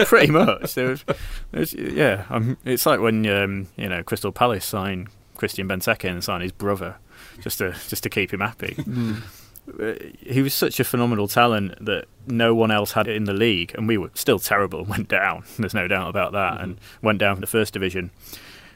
pretty 0.06 0.32
much. 0.32 0.76
There 0.76 0.90
was, 0.90 1.04
there 1.04 1.16
was, 1.62 1.74
yeah, 1.74 2.26
um, 2.30 2.58
it's 2.64 2.86
like 2.86 3.00
when 3.00 3.26
um, 3.28 3.68
you 3.76 3.90
know 3.90 4.04
Crystal 4.04 4.32
Palace 4.32 4.66
signed 4.66 5.08
Christian 5.36 5.68
Benteke 5.68 6.10
and 6.10 6.24
signed 6.24 6.44
his 6.44 6.52
brother 6.52 6.98
just 7.42 7.58
to 7.60 7.72
just 7.88 8.04
to 8.04 8.10
keep 8.10 8.34
him 8.34 8.40
happy. 8.40 8.76
Mm. 8.78 9.22
He 10.20 10.42
was 10.42 10.54
such 10.54 10.80
a 10.80 10.84
phenomenal 10.84 11.28
talent 11.28 11.86
that 11.86 12.06
no 12.26 12.56
one 12.56 12.72
else 12.72 12.94
had 12.94 13.08
it 13.08 13.16
in 13.16 13.26
the 13.26 13.34
league, 13.34 13.74
and 13.76 13.88
we 13.88 13.98
were 13.98 14.10
still 14.16 14.40
terrible 14.40 14.80
and 14.80 14.88
went 14.90 15.08
down. 15.08 15.44
There's 15.58 15.74
no 15.74 15.88
doubt 15.88 16.10
about 16.10 16.32
that, 16.34 16.54
mm-hmm. 16.54 16.63
and 16.63 16.80
went 17.01 17.20
down 17.20 17.36
from 17.36 17.42
the 17.42 17.48
first 17.48 17.74
division. 17.74 18.12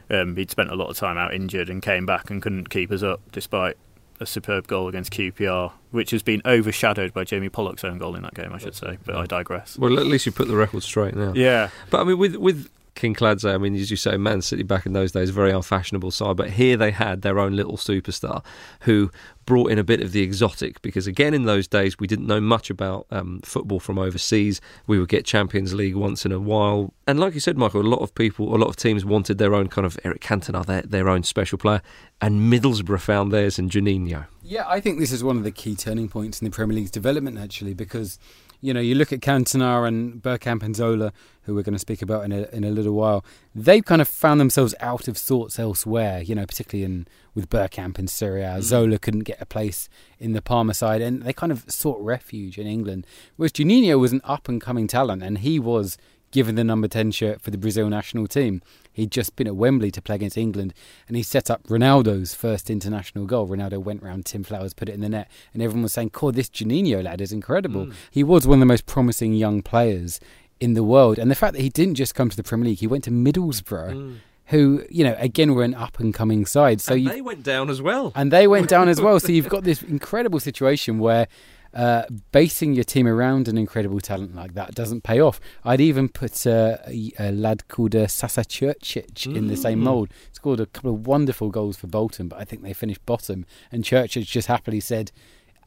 Um, 0.08 0.36
he'd 0.36 0.50
spent 0.50 0.70
a 0.70 0.76
lot 0.76 0.88
of 0.88 0.96
time 0.96 1.18
out 1.18 1.34
injured 1.34 1.68
and 1.68 1.82
came 1.82 2.06
back 2.06 2.30
and 2.30 2.40
couldn't 2.40 2.70
keep 2.70 2.92
us 2.92 3.02
up, 3.02 3.20
despite 3.32 3.76
a 4.20 4.26
superb 4.26 4.66
goal 4.66 4.88
against 4.88 5.12
QPR, 5.12 5.72
which 5.90 6.10
has 6.10 6.22
been 6.22 6.40
overshadowed 6.44 7.12
by 7.12 7.24
Jamie 7.24 7.48
Pollock's 7.48 7.84
own 7.84 7.98
goal 7.98 8.14
in 8.14 8.22
that 8.22 8.34
game, 8.34 8.52
I 8.52 8.58
should 8.58 8.74
say. 8.74 8.98
But 9.04 9.16
I 9.16 9.26
digress. 9.26 9.78
Well, 9.78 9.98
at 9.98 10.06
least 10.06 10.26
you 10.26 10.32
put 10.32 10.48
the 10.48 10.56
record 10.56 10.82
straight 10.82 11.14
now. 11.14 11.32
Yeah, 11.34 11.70
but 11.90 12.00
I 12.00 12.04
mean, 12.04 12.18
with 12.18 12.36
with 12.36 12.70
Kinkladze, 12.96 13.52
I 13.52 13.58
mean, 13.58 13.74
as 13.76 13.90
you 13.90 13.96
say, 13.96 14.16
Man 14.16 14.42
City 14.42 14.62
back 14.62 14.86
in 14.86 14.92
those 14.92 15.12
days, 15.12 15.30
very 15.30 15.52
unfashionable 15.52 16.10
side, 16.10 16.36
but 16.36 16.50
here 16.50 16.76
they 16.76 16.90
had 16.90 17.22
their 17.22 17.38
own 17.38 17.54
little 17.54 17.76
superstar 17.76 18.44
who 18.80 19.10
brought 19.44 19.70
in 19.70 19.78
a 19.78 19.84
bit 19.84 20.00
of 20.00 20.12
the 20.12 20.22
exotic 20.22 20.82
because, 20.82 21.06
again, 21.06 21.32
in 21.32 21.44
those 21.44 21.68
days, 21.68 21.98
we 21.98 22.06
didn't 22.06 22.26
know 22.26 22.40
much 22.40 22.68
about 22.68 23.06
um, 23.10 23.40
football 23.44 23.78
from 23.78 23.98
overseas. 23.98 24.60
We 24.86 24.98
would 24.98 25.08
get 25.08 25.24
Champions 25.24 25.72
League 25.72 25.94
once 25.94 26.24
in 26.26 26.32
a 26.32 26.40
while. 26.40 26.92
And 27.06 27.20
like 27.20 27.34
you 27.34 27.40
said, 27.40 27.56
Michael, 27.56 27.80
a 27.80 27.82
lot 27.82 28.00
of 28.00 28.14
people, 28.14 28.54
a 28.54 28.58
lot 28.58 28.68
of 28.68 28.76
teams 28.76 29.04
wanted 29.04 29.38
their 29.38 29.54
own 29.54 29.68
kind 29.68 29.86
of 29.86 29.96
Eric 30.02 30.20
Cantona, 30.20 30.66
their, 30.66 30.82
their 30.82 31.08
own 31.08 31.22
special 31.22 31.58
player, 31.58 31.80
and 32.20 32.52
Middlesbrough 32.52 33.00
found 33.00 33.30
theirs 33.32 33.58
in 33.58 33.70
Juninho. 33.70 34.26
Yeah, 34.42 34.64
I 34.66 34.80
think 34.80 34.98
this 34.98 35.12
is 35.12 35.22
one 35.22 35.36
of 35.36 35.44
the 35.44 35.52
key 35.52 35.76
turning 35.76 36.08
points 36.08 36.40
in 36.40 36.44
the 36.44 36.50
Premier 36.50 36.76
League's 36.76 36.90
development, 36.90 37.38
actually, 37.38 37.74
because 37.74 38.18
you 38.60 38.72
know, 38.74 38.80
you 38.80 38.94
look 38.94 39.12
at 39.12 39.20
Cantona 39.20 39.86
and 39.86 40.22
Bergkamp 40.22 40.62
and 40.62 40.74
Zola, 40.74 41.12
who 41.42 41.54
we're 41.54 41.62
going 41.62 41.74
to 41.74 41.78
speak 41.78 42.02
about 42.02 42.24
in 42.24 42.32
a, 42.32 42.42
in 42.52 42.64
a 42.64 42.70
little 42.70 42.92
while. 42.92 43.24
They've 43.54 43.84
kind 43.84 44.00
of 44.00 44.08
found 44.08 44.40
themselves 44.40 44.74
out 44.80 45.08
of 45.08 45.16
sorts 45.16 45.58
elsewhere, 45.58 46.22
you 46.22 46.34
know, 46.34 46.46
particularly 46.46 46.84
in 46.84 47.06
with 47.34 47.50
Bergkamp 47.50 47.98
in 47.98 48.08
Serie 48.08 48.42
A. 48.42 48.56
Mm. 48.56 48.62
Zola 48.62 48.98
couldn't 48.98 49.24
get 49.24 49.40
a 49.40 49.46
place 49.46 49.88
in 50.18 50.32
the 50.32 50.42
Parma 50.42 50.74
side, 50.74 51.02
and 51.02 51.22
they 51.22 51.32
kind 51.32 51.52
of 51.52 51.64
sought 51.68 52.00
refuge 52.00 52.58
in 52.58 52.66
England. 52.66 53.06
Whereas 53.36 53.52
Juninho 53.52 54.00
was 54.00 54.12
an 54.12 54.22
up 54.24 54.48
and 54.48 54.60
coming 54.60 54.86
talent, 54.86 55.22
and 55.22 55.38
he 55.38 55.58
was 55.58 55.98
given 56.30 56.54
the 56.54 56.64
number 56.64 56.88
10 56.88 57.10
shirt 57.12 57.40
for 57.40 57.50
the 57.50 57.58
Brazil 57.58 57.88
national 57.88 58.26
team. 58.26 58.62
He'd 58.92 59.10
just 59.10 59.36
been 59.36 59.46
at 59.46 59.56
Wembley 59.56 59.90
to 59.90 60.02
play 60.02 60.16
against 60.16 60.36
England 60.36 60.74
and 61.08 61.16
he 61.16 61.22
set 61.22 61.50
up 61.50 61.62
Ronaldo's 61.64 62.34
first 62.34 62.70
international 62.70 63.26
goal. 63.26 63.48
Ronaldo 63.48 63.82
went 63.82 64.02
round 64.02 64.26
Tim 64.26 64.42
Flowers, 64.42 64.74
put 64.74 64.88
it 64.88 64.94
in 64.94 65.00
the 65.00 65.08
net, 65.08 65.30
and 65.52 65.62
everyone 65.62 65.82
was 65.82 65.92
saying, 65.92 66.10
"Cool, 66.10 66.32
this 66.32 66.48
Juninho 66.48 67.02
lad 67.02 67.20
is 67.20 67.32
incredible. 67.32 67.86
Mm. 67.86 67.94
He 68.10 68.24
was 68.24 68.46
one 68.46 68.58
of 68.58 68.60
the 68.60 68.66
most 68.66 68.86
promising 68.86 69.34
young 69.34 69.62
players 69.62 70.20
in 70.60 70.74
the 70.74 70.84
world. 70.84 71.18
And 71.18 71.30
the 71.30 71.34
fact 71.34 71.52
that 71.54 71.62
he 71.62 71.68
didn't 71.68 71.96
just 71.96 72.14
come 72.14 72.30
to 72.30 72.36
the 72.36 72.42
Premier 72.42 72.70
League, 72.70 72.78
he 72.78 72.86
went 72.86 73.04
to 73.04 73.10
Middlesbrough. 73.10 73.94
Mm 73.94 74.16
who 74.46 74.84
you 74.88 75.02
know 75.02 75.16
again 75.18 75.54
were 75.54 75.64
an 75.64 75.74
up 75.74 75.98
and 75.98 76.14
coming 76.14 76.46
side. 76.46 76.80
So 76.80 76.94
and 76.94 77.06
they 77.06 77.20
went 77.20 77.42
down 77.42 77.68
as 77.68 77.82
well, 77.82 78.12
and 78.14 78.32
they 78.32 78.46
went 78.46 78.68
down 78.68 78.88
as 78.88 79.00
well. 79.00 79.18
So 79.20 79.28
you've 79.32 79.48
got 79.48 79.64
this 79.64 79.82
incredible 79.82 80.40
situation 80.40 80.98
where 80.98 81.26
uh, 81.74 82.04
basing 82.32 82.72
your 82.72 82.84
team 82.84 83.06
around 83.06 83.48
an 83.48 83.58
incredible 83.58 84.00
talent 84.00 84.34
like 84.34 84.54
that 84.54 84.74
doesn't 84.74 85.02
pay 85.02 85.20
off. 85.20 85.40
I'd 85.64 85.80
even 85.80 86.08
put 86.08 86.46
uh, 86.46 86.78
a, 86.86 87.12
a, 87.18 87.32
lad 87.32 87.68
called 87.68 87.94
uh, 87.94 88.06
Sasa 88.06 88.42
Curcic 88.42 89.12
mm. 89.12 89.36
in 89.36 89.48
the 89.48 89.56
same 89.56 89.80
mm. 89.80 89.84
mould. 89.84 90.10
Scored 90.32 90.60
a 90.60 90.66
couple 90.66 90.94
of 90.94 91.06
wonderful 91.06 91.50
goals 91.50 91.76
for 91.76 91.86
Bolton, 91.86 92.28
but 92.28 92.38
I 92.38 92.44
think 92.44 92.62
they 92.62 92.72
finished 92.72 93.04
bottom. 93.06 93.46
And 93.70 93.84
Curcic 93.84 94.26
just 94.26 94.48
happily 94.48 94.80
said, 94.80 95.12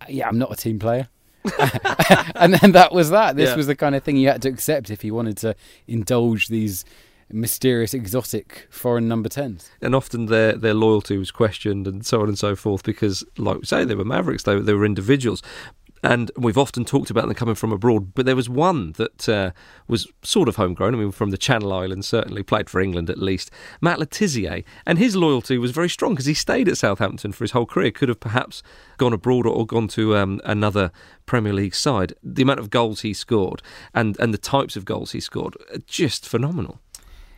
"Yeah, 0.08 0.28
I'm 0.28 0.38
not 0.38 0.52
a 0.52 0.56
team 0.56 0.80
player." 0.80 1.10
and 2.36 2.54
then 2.56 2.74
that 2.74 2.92
was 2.92 3.10
that. 3.12 3.36
This 3.36 3.52
yeah. 3.52 3.56
was 3.56 3.68
the 3.68 3.76
kind 3.76 3.96
of 3.96 4.04
thing 4.04 4.18
you 4.18 4.28
had 4.28 4.42
to 4.42 4.50
accept 4.50 4.90
if 4.90 5.04
you 5.04 5.14
wanted 5.14 5.38
to 5.38 5.56
indulge 5.88 6.48
these 6.48 6.86
mysterious, 7.32 7.94
exotic 7.94 8.68
foreign 8.70 9.08
number 9.08 9.30
10s. 9.30 9.70
And 9.82 9.96
often 9.96 10.26
their 10.26 10.54
their 10.54 10.74
loyalty 10.74 11.18
was 11.18 11.32
questioned 11.32 11.88
and 11.88 12.06
so 12.06 12.22
on 12.22 12.28
and 12.28 12.38
so 12.38 12.56
forth 12.56 12.84
because, 12.84 13.24
like 13.38 13.60
we 13.60 13.66
say, 13.66 13.86
they 13.86 13.96
were 13.96 14.06
mavericks, 14.06 14.44
they, 14.44 14.60
they 14.60 14.74
were 14.74 14.86
individuals. 14.86 15.42
And 16.02 16.32
we've 16.38 16.58
often 16.58 16.86
talked 16.86 17.10
about 17.10 17.26
them 17.26 17.36
coming 17.36 17.56
from 17.56 17.72
abroad, 17.72 18.14
but 18.14 18.26
there 18.26 18.36
was 18.36 18.50
one 18.50 18.94
that 18.94 19.28
uh, 19.28 19.52
was 19.88 20.08
sort 20.24 20.48
of 20.48 20.56
homegrown. 20.56 20.96
I 20.96 20.98
mean, 20.98 21.12
from 21.12 21.32
the 21.32 21.38
Channel 21.38 21.74
Islands, 21.74 22.08
certainly 22.08 22.44
played 22.44 22.70
for 22.70 22.80
England 22.80 23.10
at 23.10 23.18
least. 23.18 23.52
Matt 23.82 24.00
Le 24.00 24.06
Tissier, 24.06 24.64
and 24.86 24.98
his 24.98 25.16
loyalty 25.16 25.58
was 25.58 25.72
very 25.72 25.90
strong 25.90 26.14
because 26.14 26.26
he 26.26 26.34
stayed 26.34 26.70
at 26.70 26.78
Southampton 26.78 27.32
for 27.32 27.44
his 27.44 27.52
whole 27.52 27.66
career. 27.66 27.92
Could 27.92 28.10
have 28.10 28.20
perhaps 28.20 28.64
gone 28.98 29.14
abroad 29.14 29.46
or 29.46 29.66
gone 29.66 29.88
to 29.90 30.16
um, 30.16 30.40
another 30.46 30.92
Premier 31.26 31.54
League 31.54 31.76
side. 31.76 32.14
The 32.24 32.44
amount 32.44 32.60
of 32.60 32.70
goals 32.70 33.02
he 33.02 33.14
scored 33.14 33.62
and 33.94 34.18
and 34.20 34.34
the 34.34 34.38
types 34.38 34.76
of 34.76 34.86
goals 34.86 35.12
he 35.12 35.20
scored, 35.20 35.56
just 35.86 36.28
phenomenal. 36.28 36.80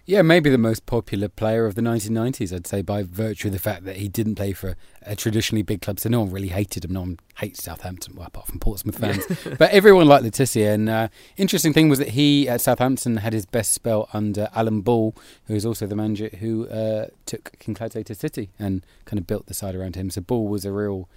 Yeah, 0.05 0.23
maybe 0.23 0.49
the 0.49 0.57
most 0.57 0.85
popular 0.87 1.29
player 1.29 1.65
of 1.65 1.75
the 1.75 1.81
1990s, 1.81 2.53
I'd 2.53 2.65
say, 2.65 2.81
by 2.81 3.03
virtue 3.03 3.49
of 3.49 3.53
the 3.53 3.59
fact 3.59 3.85
that 3.85 3.97
he 3.97 4.07
didn't 4.07 4.35
play 4.35 4.51
for 4.51 4.69
a, 4.69 4.75
a 5.11 5.15
traditionally 5.15 5.61
big 5.61 5.81
club. 5.81 5.99
So 5.99 6.09
no 6.09 6.21
one 6.21 6.31
really 6.31 6.47
hated 6.47 6.83
him. 6.83 6.93
No 6.93 7.01
one 7.01 7.19
hates 7.37 7.63
Southampton, 7.63 8.15
well, 8.15 8.27
apart 8.27 8.47
from 8.47 8.59
Portsmouth 8.59 8.97
fans. 8.97 9.23
but 9.59 9.71
everyone 9.71 10.07
liked 10.07 10.23
Le 10.23 10.31
Tissier. 10.31 10.73
And 10.73 10.89
uh, 10.89 11.07
interesting 11.37 11.71
thing 11.71 11.87
was 11.87 11.99
that 11.99 12.09
he 12.09 12.49
at 12.49 12.61
Southampton 12.61 13.17
had 13.17 13.31
his 13.33 13.45
best 13.45 13.73
spell 13.73 14.09
under 14.11 14.49
Alan 14.55 14.81
Ball, 14.81 15.15
who 15.45 15.53
is 15.53 15.65
also 15.65 15.85
the 15.85 15.95
manager 15.95 16.29
who 16.39 16.67
uh, 16.67 17.07
took 17.27 17.57
Kinkladze 17.59 18.03
to 18.03 18.15
City 18.15 18.49
and 18.57 18.83
kind 19.05 19.19
of 19.19 19.27
built 19.27 19.45
the 19.45 19.53
side 19.53 19.75
around 19.75 19.95
him. 19.95 20.09
So 20.09 20.21
Ball 20.21 20.47
was 20.47 20.65
a 20.65 20.71
real 20.71 21.07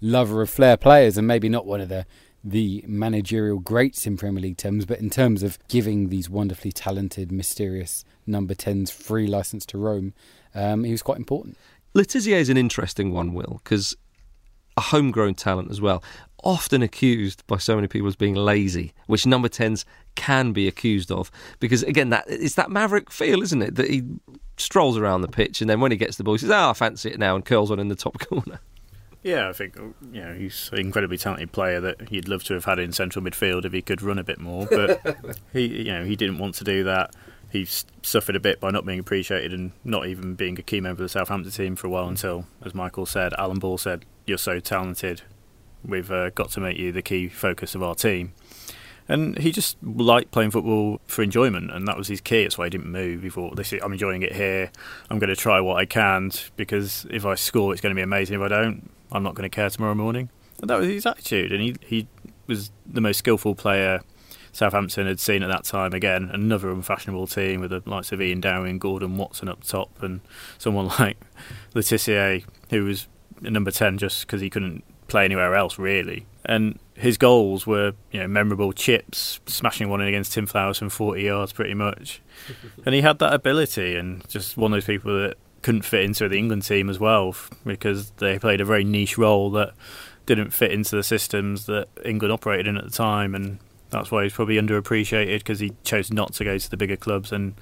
lover 0.00 0.42
of 0.42 0.50
flair 0.50 0.76
players 0.76 1.16
and 1.16 1.28
maybe 1.28 1.48
not 1.48 1.64
one 1.64 1.80
of 1.80 1.88
the 1.88 2.04
the 2.44 2.84
managerial 2.86 3.58
greats 3.58 4.06
in 4.06 4.16
Premier 4.16 4.42
League 4.42 4.56
terms, 4.56 4.84
but 4.84 4.98
in 4.98 5.10
terms 5.10 5.42
of 5.42 5.58
giving 5.68 6.08
these 6.08 6.28
wonderfully 6.28 6.72
talented, 6.72 7.30
mysterious 7.30 8.04
number 8.26 8.54
10s 8.54 8.90
free 8.90 9.26
license 9.26 9.64
to 9.66 9.78
roam, 9.78 10.12
um, 10.54 10.84
he 10.84 10.90
was 10.90 11.02
quite 11.02 11.18
important. 11.18 11.56
Le 11.94 12.04
is 12.14 12.48
an 12.48 12.56
interesting 12.56 13.12
one, 13.12 13.34
Will, 13.34 13.60
because 13.62 13.96
a 14.76 14.80
homegrown 14.80 15.34
talent 15.34 15.70
as 15.70 15.80
well, 15.80 16.02
often 16.42 16.82
accused 16.82 17.46
by 17.46 17.58
so 17.58 17.74
many 17.74 17.86
people 17.86 18.08
as 18.08 18.16
being 18.16 18.34
lazy, 18.34 18.92
which 19.06 19.26
number 19.26 19.48
10s 19.48 19.84
can 20.14 20.52
be 20.52 20.66
accused 20.66 21.12
of. 21.12 21.30
Because 21.60 21.82
again, 21.82 22.10
that 22.10 22.24
it's 22.26 22.54
that 22.54 22.70
maverick 22.70 23.10
feel, 23.10 23.42
isn't 23.42 23.62
it? 23.62 23.74
That 23.76 23.90
he 23.90 24.02
strolls 24.56 24.96
around 24.96 25.20
the 25.20 25.28
pitch 25.28 25.60
and 25.60 25.68
then 25.68 25.80
when 25.80 25.90
he 25.90 25.96
gets 25.96 26.16
the 26.16 26.24
ball, 26.24 26.34
he 26.34 26.38
says, 26.38 26.50
Oh, 26.50 26.70
I 26.70 26.72
fancy 26.72 27.10
it 27.10 27.18
now, 27.18 27.34
and 27.34 27.44
curls 27.44 27.70
on 27.70 27.78
in 27.78 27.88
the 27.88 27.94
top 27.94 28.18
corner. 28.28 28.60
Yeah, 29.22 29.48
I 29.48 29.52
think 29.52 29.76
you 29.76 30.20
know 30.20 30.34
he's 30.34 30.68
an 30.72 30.80
incredibly 30.80 31.16
talented 31.16 31.52
player 31.52 31.80
that 31.80 32.08
he'd 32.08 32.28
love 32.28 32.42
to 32.44 32.54
have 32.54 32.64
had 32.64 32.78
in 32.78 32.92
central 32.92 33.24
midfield 33.24 33.64
if 33.64 33.72
he 33.72 33.80
could 33.80 34.02
run 34.02 34.18
a 34.18 34.24
bit 34.24 34.40
more, 34.40 34.66
but 34.66 35.00
he 35.52 35.84
you 35.84 35.92
know 35.92 36.04
he 36.04 36.16
didn't 36.16 36.38
want 36.38 36.56
to 36.56 36.64
do 36.64 36.82
that. 36.84 37.14
He 37.50 37.66
suffered 38.02 38.34
a 38.34 38.40
bit 38.40 38.60
by 38.60 38.70
not 38.70 38.86
being 38.86 38.98
appreciated 38.98 39.52
and 39.52 39.72
not 39.84 40.06
even 40.06 40.34
being 40.34 40.58
a 40.58 40.62
key 40.62 40.80
member 40.80 41.02
of 41.02 41.10
the 41.10 41.12
Southampton 41.12 41.52
team 41.52 41.76
for 41.76 41.86
a 41.86 41.90
while 41.90 42.08
until, 42.08 42.46
as 42.64 42.74
Michael 42.74 43.04
said, 43.04 43.34
Alan 43.38 43.58
Ball 43.58 43.78
said, 43.78 44.04
"You're 44.26 44.38
so 44.38 44.58
talented, 44.58 45.22
we've 45.84 46.10
uh, 46.10 46.30
got 46.30 46.50
to 46.52 46.60
make 46.60 46.78
you 46.78 46.90
the 46.90 47.02
key 47.02 47.28
focus 47.28 47.74
of 47.74 47.82
our 47.82 47.94
team." 47.94 48.32
And 49.08 49.38
he 49.38 49.52
just 49.52 49.76
liked 49.82 50.30
playing 50.30 50.52
football 50.52 51.00
for 51.06 51.22
enjoyment, 51.22 51.70
and 51.70 51.86
that 51.86 51.96
was 51.96 52.08
his 52.08 52.20
key. 52.20 52.44
That's 52.44 52.56
why 52.56 52.66
he 52.66 52.70
didn't 52.70 52.90
move. 52.90 53.22
He 53.22 53.30
thought, 53.30 53.54
"This, 53.54 53.72
I'm 53.72 53.92
enjoying 53.92 54.22
it 54.22 54.34
here. 54.34 54.72
I'm 55.10 55.20
going 55.20 55.28
to 55.28 55.36
try 55.36 55.60
what 55.60 55.76
I 55.76 55.84
can 55.84 56.32
because 56.56 57.06
if 57.10 57.24
I 57.24 57.36
score, 57.36 57.72
it's 57.72 57.80
going 57.82 57.94
to 57.94 57.98
be 57.98 58.02
amazing. 58.02 58.36
If 58.36 58.42
I 58.42 58.48
don't, 58.48 58.90
I'm 59.12 59.22
not 59.22 59.34
going 59.34 59.48
to 59.48 59.54
care 59.54 59.70
tomorrow 59.70 59.94
morning. 59.94 60.30
And 60.60 60.70
that 60.70 60.78
was 60.78 60.88
his 60.88 61.06
attitude, 61.06 61.52
and 61.52 61.60
he 61.62 61.76
he 61.80 62.06
was 62.46 62.70
the 62.86 63.00
most 63.00 63.18
skillful 63.18 63.54
player 63.54 64.00
Southampton 64.52 65.06
had 65.06 65.18
seen 65.18 65.42
at 65.42 65.48
that 65.48 65.64
time. 65.64 65.92
Again, 65.92 66.30
another 66.32 66.70
unfashionable 66.70 67.26
team 67.26 67.60
with 67.60 67.70
the 67.70 67.82
likes 67.86 68.12
of 68.12 68.20
Ian 68.20 68.40
Dowie 68.40 68.70
and 68.70 68.80
Gordon 68.80 69.16
Watson 69.16 69.48
up 69.48 69.64
top, 69.64 70.02
and 70.02 70.20
someone 70.58 70.86
like 70.98 71.18
Le 71.74 71.82
Tissier, 71.82 72.44
who 72.70 72.84
was 72.84 73.08
number 73.40 73.70
ten 73.70 73.98
just 73.98 74.26
because 74.26 74.40
he 74.40 74.50
couldn't 74.50 74.84
play 75.08 75.24
anywhere 75.24 75.54
else 75.54 75.78
really. 75.78 76.26
And 76.44 76.78
his 76.94 77.18
goals 77.18 77.66
were, 77.66 77.92
you 78.10 78.20
know, 78.20 78.28
memorable 78.28 78.72
chips, 78.72 79.40
smashing 79.46 79.88
one 79.88 80.00
in 80.00 80.08
against 80.08 80.32
Tim 80.32 80.46
Flowers 80.46 80.78
from 80.78 80.88
40 80.88 81.22
yards, 81.22 81.52
pretty 81.52 81.74
much. 81.74 82.20
and 82.84 82.94
he 82.94 83.00
had 83.00 83.18
that 83.20 83.32
ability, 83.32 83.96
and 83.96 84.26
just 84.28 84.56
one 84.56 84.72
of 84.72 84.76
those 84.76 84.86
people 84.86 85.12
that 85.20 85.36
couldn't 85.62 85.82
fit 85.82 86.02
into 86.02 86.28
the 86.28 86.36
England 86.36 86.64
team 86.64 86.90
as 86.90 86.98
well 86.98 87.34
because 87.64 88.10
they 88.12 88.38
played 88.38 88.60
a 88.60 88.64
very 88.64 88.84
niche 88.84 89.16
role 89.16 89.50
that 89.52 89.72
didn't 90.26 90.50
fit 90.50 90.72
into 90.72 90.96
the 90.96 91.02
systems 91.02 91.66
that 91.66 91.88
England 92.04 92.32
operated 92.32 92.66
in 92.66 92.76
at 92.76 92.84
the 92.84 92.90
time, 92.90 93.34
and 93.34 93.58
that's 93.90 94.10
why 94.10 94.22
he's 94.22 94.32
probably 94.32 94.56
underappreciated 94.56 95.38
because 95.38 95.60
he 95.60 95.72
chose 95.84 96.12
not 96.12 96.32
to 96.34 96.44
go 96.44 96.58
to 96.58 96.70
the 96.70 96.76
bigger 96.76 96.96
clubs 96.96 97.30
and 97.30 97.54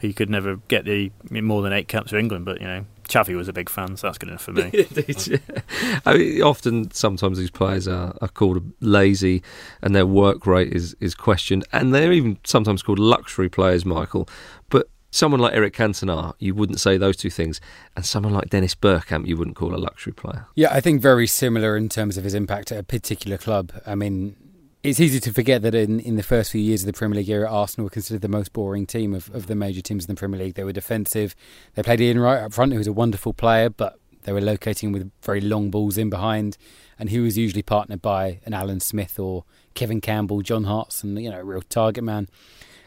he 0.00 0.12
could 0.12 0.30
never 0.30 0.56
get 0.68 0.84
the 0.84 1.10
more 1.30 1.62
than 1.62 1.72
eight 1.72 1.88
caps 1.88 2.10
for 2.10 2.16
England. 2.16 2.44
But 2.44 2.60
you 2.60 2.66
know, 2.66 2.84
Xavi 3.08 3.36
was 3.36 3.48
a 3.48 3.52
big 3.52 3.68
fan, 3.68 3.96
so 3.96 4.06
that's 4.06 4.18
good 4.18 4.28
enough 4.28 4.42
for 4.42 4.52
me. 4.52 4.70
I 6.06 6.16
mean, 6.16 6.42
often, 6.42 6.90
sometimes 6.90 7.38
these 7.38 7.50
players 7.50 7.86
are, 7.86 8.16
are 8.20 8.28
called 8.28 8.72
lazy, 8.80 9.42
and 9.82 9.94
their 9.94 10.06
work 10.06 10.46
rate 10.46 10.72
is 10.72 10.96
is 11.00 11.14
questioned, 11.14 11.64
and 11.72 11.94
they're 11.94 12.12
even 12.12 12.38
sometimes 12.44 12.82
called 12.82 12.98
luxury 12.98 13.48
players, 13.48 13.84
Michael. 13.84 14.28
But 14.70 14.88
someone 15.14 15.40
like 15.40 15.54
Eric 15.54 15.74
Cantona, 15.74 16.34
you 16.40 16.54
wouldn't 16.54 16.80
say 16.80 16.96
those 16.96 17.16
two 17.16 17.30
things, 17.30 17.60
and 17.94 18.04
someone 18.04 18.34
like 18.34 18.50
Dennis 18.50 18.74
Bergkamp, 18.74 19.28
you 19.28 19.36
wouldn't 19.36 19.56
call 19.56 19.72
a 19.72 19.78
luxury 19.78 20.12
player. 20.12 20.46
Yeah, 20.56 20.72
I 20.72 20.80
think 20.80 21.00
very 21.00 21.28
similar 21.28 21.76
in 21.76 21.88
terms 21.88 22.18
of 22.18 22.24
his 22.24 22.34
impact 22.34 22.72
at 22.72 22.78
a 22.78 22.82
particular 22.82 23.38
club. 23.38 23.72
I 23.86 23.94
mean, 23.94 24.34
it's 24.82 24.98
easy 24.98 25.20
to 25.20 25.32
forget 25.32 25.62
that 25.62 25.74
in, 25.74 26.00
in 26.00 26.16
the 26.16 26.24
first 26.24 26.50
few 26.50 26.60
years 26.60 26.82
of 26.82 26.86
the 26.86 26.92
Premier 26.92 27.18
League 27.18 27.28
era, 27.28 27.50
Arsenal 27.50 27.84
were 27.84 27.90
considered 27.90 28.22
the 28.22 28.28
most 28.28 28.52
boring 28.52 28.86
team 28.86 29.14
of, 29.14 29.32
of 29.32 29.46
the 29.46 29.54
major 29.54 29.80
teams 29.80 30.04
in 30.04 30.14
the 30.14 30.18
Premier 30.18 30.40
League. 30.40 30.54
They 30.54 30.64
were 30.64 30.72
defensive. 30.72 31.36
They 31.74 31.84
played 31.84 32.00
Ian 32.00 32.18
Wright 32.18 32.42
up 32.42 32.52
front, 32.52 32.72
who 32.72 32.78
was 32.78 32.88
a 32.88 32.92
wonderful 32.92 33.32
player, 33.32 33.70
but 33.70 33.96
they 34.24 34.32
were 34.32 34.40
locating 34.40 34.90
with 34.90 35.12
very 35.22 35.40
long 35.40 35.70
balls 35.70 35.96
in 35.96 36.10
behind, 36.10 36.58
and 36.98 37.08
he 37.08 37.20
was 37.20 37.38
usually 37.38 37.62
partnered 37.62 38.02
by 38.02 38.40
an 38.44 38.52
Alan 38.52 38.80
Smith 38.80 39.18
or 39.18 39.44
Kevin 39.74 40.00
Campbell, 40.00 40.42
John 40.42 40.64
Hartson, 40.64 41.16
you 41.18 41.30
know, 41.30 41.38
a 41.38 41.44
real 41.44 41.62
target 41.62 42.02
man. 42.02 42.28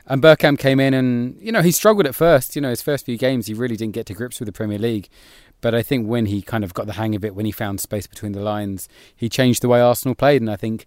And 0.07 0.21
Bergkamp 0.21 0.57
came 0.57 0.79
in 0.79 0.93
and, 0.93 1.37
you 1.41 1.51
know, 1.51 1.61
he 1.61 1.71
struggled 1.71 2.07
at 2.07 2.15
first. 2.15 2.55
You 2.55 2.61
know, 2.61 2.69
his 2.69 2.81
first 2.81 3.05
few 3.05 3.17
games, 3.17 3.47
he 3.47 3.53
really 3.53 3.75
didn't 3.75 3.93
get 3.93 4.05
to 4.07 4.13
grips 4.13 4.39
with 4.39 4.47
the 4.47 4.53
Premier 4.53 4.79
League. 4.79 5.09
But 5.59 5.75
I 5.75 5.83
think 5.83 6.07
when 6.07 6.27
he 6.27 6.41
kind 6.41 6.63
of 6.63 6.73
got 6.73 6.85
the 6.85 6.93
hang 6.93 7.15
of 7.15 7.25
it, 7.25 7.35
when 7.35 7.45
he 7.45 7.51
found 7.51 7.81
space 7.81 8.07
between 8.07 8.31
the 8.31 8.41
lines, 8.41 8.87
he 9.15 9.27
changed 9.27 9.61
the 9.61 9.67
way 9.67 9.81
Arsenal 9.81 10.15
played. 10.15 10.41
And 10.41 10.49
I 10.49 10.55
think 10.55 10.85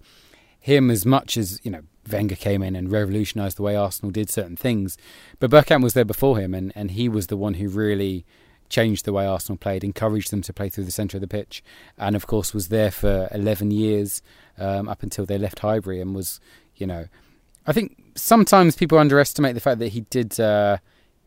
him, 0.58 0.90
as 0.90 1.04
much 1.04 1.36
as, 1.36 1.60
you 1.64 1.70
know, 1.70 1.82
Wenger 2.10 2.36
came 2.36 2.62
in 2.62 2.76
and 2.76 2.90
revolutionised 2.90 3.56
the 3.56 3.62
way 3.62 3.76
Arsenal 3.76 4.10
did 4.10 4.30
certain 4.30 4.56
things, 4.56 4.96
but 5.38 5.50
Bergkamp 5.50 5.82
was 5.82 5.94
there 5.94 6.04
before 6.04 6.38
him, 6.38 6.54
and, 6.54 6.72
and 6.74 6.92
he 6.92 7.08
was 7.08 7.28
the 7.28 7.36
one 7.36 7.54
who 7.54 7.68
really 7.68 8.24
changed 8.68 9.04
the 9.04 9.12
way 9.12 9.26
Arsenal 9.26 9.56
played, 9.56 9.82
encouraged 9.82 10.30
them 10.30 10.42
to 10.42 10.52
play 10.52 10.68
through 10.68 10.84
the 10.84 10.90
centre 10.90 11.16
of 11.16 11.20
the 11.20 11.28
pitch, 11.28 11.62
and 11.98 12.14
of 12.14 12.26
course 12.26 12.54
was 12.54 12.68
there 12.68 12.90
for 12.90 13.28
11 13.32 13.70
years 13.70 14.22
um, 14.58 14.88
up 14.88 15.02
until 15.02 15.26
they 15.26 15.38
left 15.38 15.60
Highbury 15.60 16.00
and 16.00 16.14
was, 16.14 16.40
you 16.76 16.86
know, 16.86 17.06
I 17.66 17.72
think 17.72 18.09
sometimes 18.20 18.76
people 18.76 18.98
underestimate 18.98 19.54
the 19.54 19.60
fact 19.60 19.78
that 19.78 19.88
he 19.88 20.02
did 20.02 20.38
uh, 20.38 20.78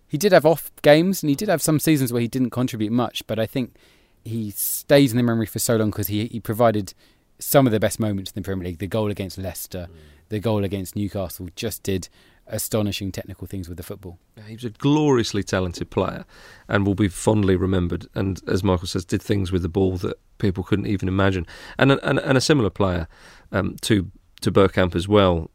he 0.08 0.18
did 0.18 0.32
have 0.32 0.46
off 0.46 0.72
games 0.82 1.24
and 1.24 1.30
he 1.30 1.36
did 1.36 1.50
have 1.50 1.62
some 1.62 1.80
seasons 1.80 2.14
where 2.14 2.22
he 2.22 2.28
didn't 2.28 2.52
contribute 2.52 2.92
much, 2.92 3.26
but 3.26 3.40
I 3.40 3.46
think 3.46 3.76
he 4.24 4.52
stays 4.52 5.12
in 5.12 5.18
the 5.18 5.24
memory 5.24 5.48
for 5.48 5.60
so 5.60 5.76
long 5.76 5.90
because 5.90 6.08
he 6.08 6.28
he 6.28 6.40
provided 6.40 6.94
some 7.40 7.66
of 7.66 7.72
the 7.72 7.80
best 7.80 8.00
moments 8.00 8.32
in 8.32 8.42
the 8.42 8.46
Premier 8.46 8.68
League. 8.68 8.78
The 8.78 8.88
goal 8.88 9.10
against 9.10 9.38
Leicester, 9.38 9.88
mm. 9.92 9.96
the 10.30 10.40
goal 10.40 10.64
against 10.64 10.96
Newcastle, 10.96 11.50
just 11.56 11.84
did 11.84 12.10
astonishing 12.46 13.12
technical 13.12 13.48
things 13.48 13.70
with 13.70 13.78
the 13.78 13.84
football. 13.84 14.20
Yeah, 14.38 14.44
he 14.44 14.54
was 14.54 14.66
a 14.66 14.70
gloriously 14.70 15.44
talented 15.44 15.90
player 15.90 16.26
and 16.68 16.86
will 16.86 16.96
be 16.96 17.08
fondly 17.08 17.56
remembered. 17.56 18.08
And 18.14 18.42
as 18.48 18.64
Michael 18.64 18.88
says, 18.88 19.06
did 19.06 19.22
things 19.22 19.52
with 19.52 19.62
the 19.62 19.70
ball 19.70 19.96
that 19.98 20.18
people 20.38 20.64
couldn't 20.64 20.88
even 20.88 21.08
imagine. 21.08 21.48
And 21.78 21.92
and, 21.92 22.20
and 22.20 22.38
a 22.38 22.42
similar 22.42 22.70
player 22.70 23.08
um, 23.52 23.78
to 23.82 24.12
to 24.42 24.52
Bergkamp 24.52 24.96
as 24.96 25.08
well 25.08 25.50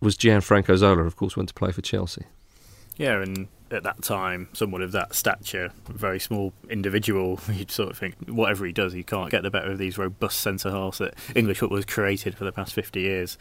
was 0.00 0.16
Gianfranco 0.16 0.76
Zola, 0.76 1.04
of 1.04 1.16
course, 1.16 1.36
went 1.36 1.48
to 1.48 1.54
play 1.54 1.72
for 1.72 1.82
Chelsea. 1.82 2.24
Yeah, 2.96 3.22
and 3.22 3.48
at 3.70 3.82
that 3.82 4.02
time, 4.02 4.48
someone 4.52 4.82
of 4.82 4.92
that 4.92 5.14
stature, 5.14 5.72
very 5.88 6.20
small 6.20 6.52
individual, 6.68 7.40
you'd 7.52 7.70
sort 7.70 7.90
of 7.90 7.98
think 7.98 8.14
whatever 8.28 8.64
he 8.66 8.72
does, 8.72 8.92
he 8.92 9.02
can't 9.02 9.30
get 9.30 9.42
the 9.42 9.50
better 9.50 9.72
of 9.72 9.78
these 9.78 9.98
robust 9.98 10.40
centre 10.40 10.70
halves 10.70 10.98
that 10.98 11.14
English 11.34 11.58
football 11.58 11.78
has 11.78 11.84
created 11.84 12.36
for 12.36 12.44
the 12.44 12.52
past 12.52 12.72
50 12.72 13.00
years. 13.00 13.36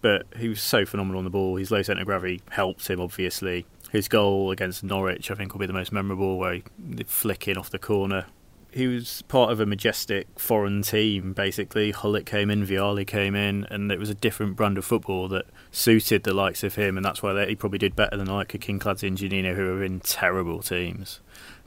But 0.00 0.26
he 0.36 0.48
was 0.48 0.60
so 0.60 0.84
phenomenal 0.84 1.18
on 1.18 1.24
the 1.24 1.30
ball. 1.30 1.56
His 1.56 1.70
low 1.70 1.82
centre 1.82 2.02
of 2.02 2.06
gravity 2.06 2.42
helped 2.50 2.88
him, 2.88 3.00
obviously. 3.00 3.66
His 3.90 4.08
goal 4.08 4.50
against 4.50 4.82
Norwich, 4.82 5.30
I 5.30 5.34
think, 5.34 5.52
will 5.52 5.60
be 5.60 5.66
the 5.66 5.72
most 5.72 5.92
memorable, 5.92 6.38
where 6.38 6.54
he 6.54 6.62
flicking 7.06 7.56
off 7.56 7.70
the 7.70 7.78
corner 7.78 8.26
he 8.72 8.86
was 8.86 9.22
part 9.22 9.52
of 9.52 9.60
a 9.60 9.66
majestic 9.66 10.26
foreign 10.38 10.82
team. 10.82 11.32
Basically, 11.32 11.92
Gullit 11.92 12.26
came 12.26 12.50
in, 12.50 12.66
Vialli 12.66 13.06
came 13.06 13.34
in, 13.34 13.66
and 13.70 13.92
it 13.92 13.98
was 13.98 14.10
a 14.10 14.14
different 14.14 14.56
brand 14.56 14.78
of 14.78 14.84
football 14.84 15.28
that 15.28 15.46
suited 15.70 16.24
the 16.24 16.34
likes 16.34 16.62
of 16.62 16.76
him, 16.76 16.96
and 16.96 17.04
that's 17.04 17.22
why 17.22 17.46
he 17.46 17.54
probably 17.54 17.78
did 17.78 17.94
better 17.94 18.16
than 18.16 18.26
like 18.26 18.48
Kinkladze 18.48 19.06
and 19.06 19.18
Juninho, 19.18 19.54
who 19.54 19.74
are 19.74 19.84
in 19.84 20.00
terrible 20.00 20.62
teams, 20.62 21.20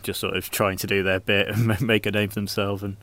just 0.03 0.19
sort 0.19 0.35
of 0.35 0.49
trying 0.49 0.77
to 0.77 0.87
do 0.87 1.03
their 1.03 1.19
bit 1.19 1.47
and 1.49 1.79
make 1.81 2.05
a 2.05 2.11
name 2.11 2.29
for 2.29 2.35
themselves 2.35 2.83
and 2.83 2.97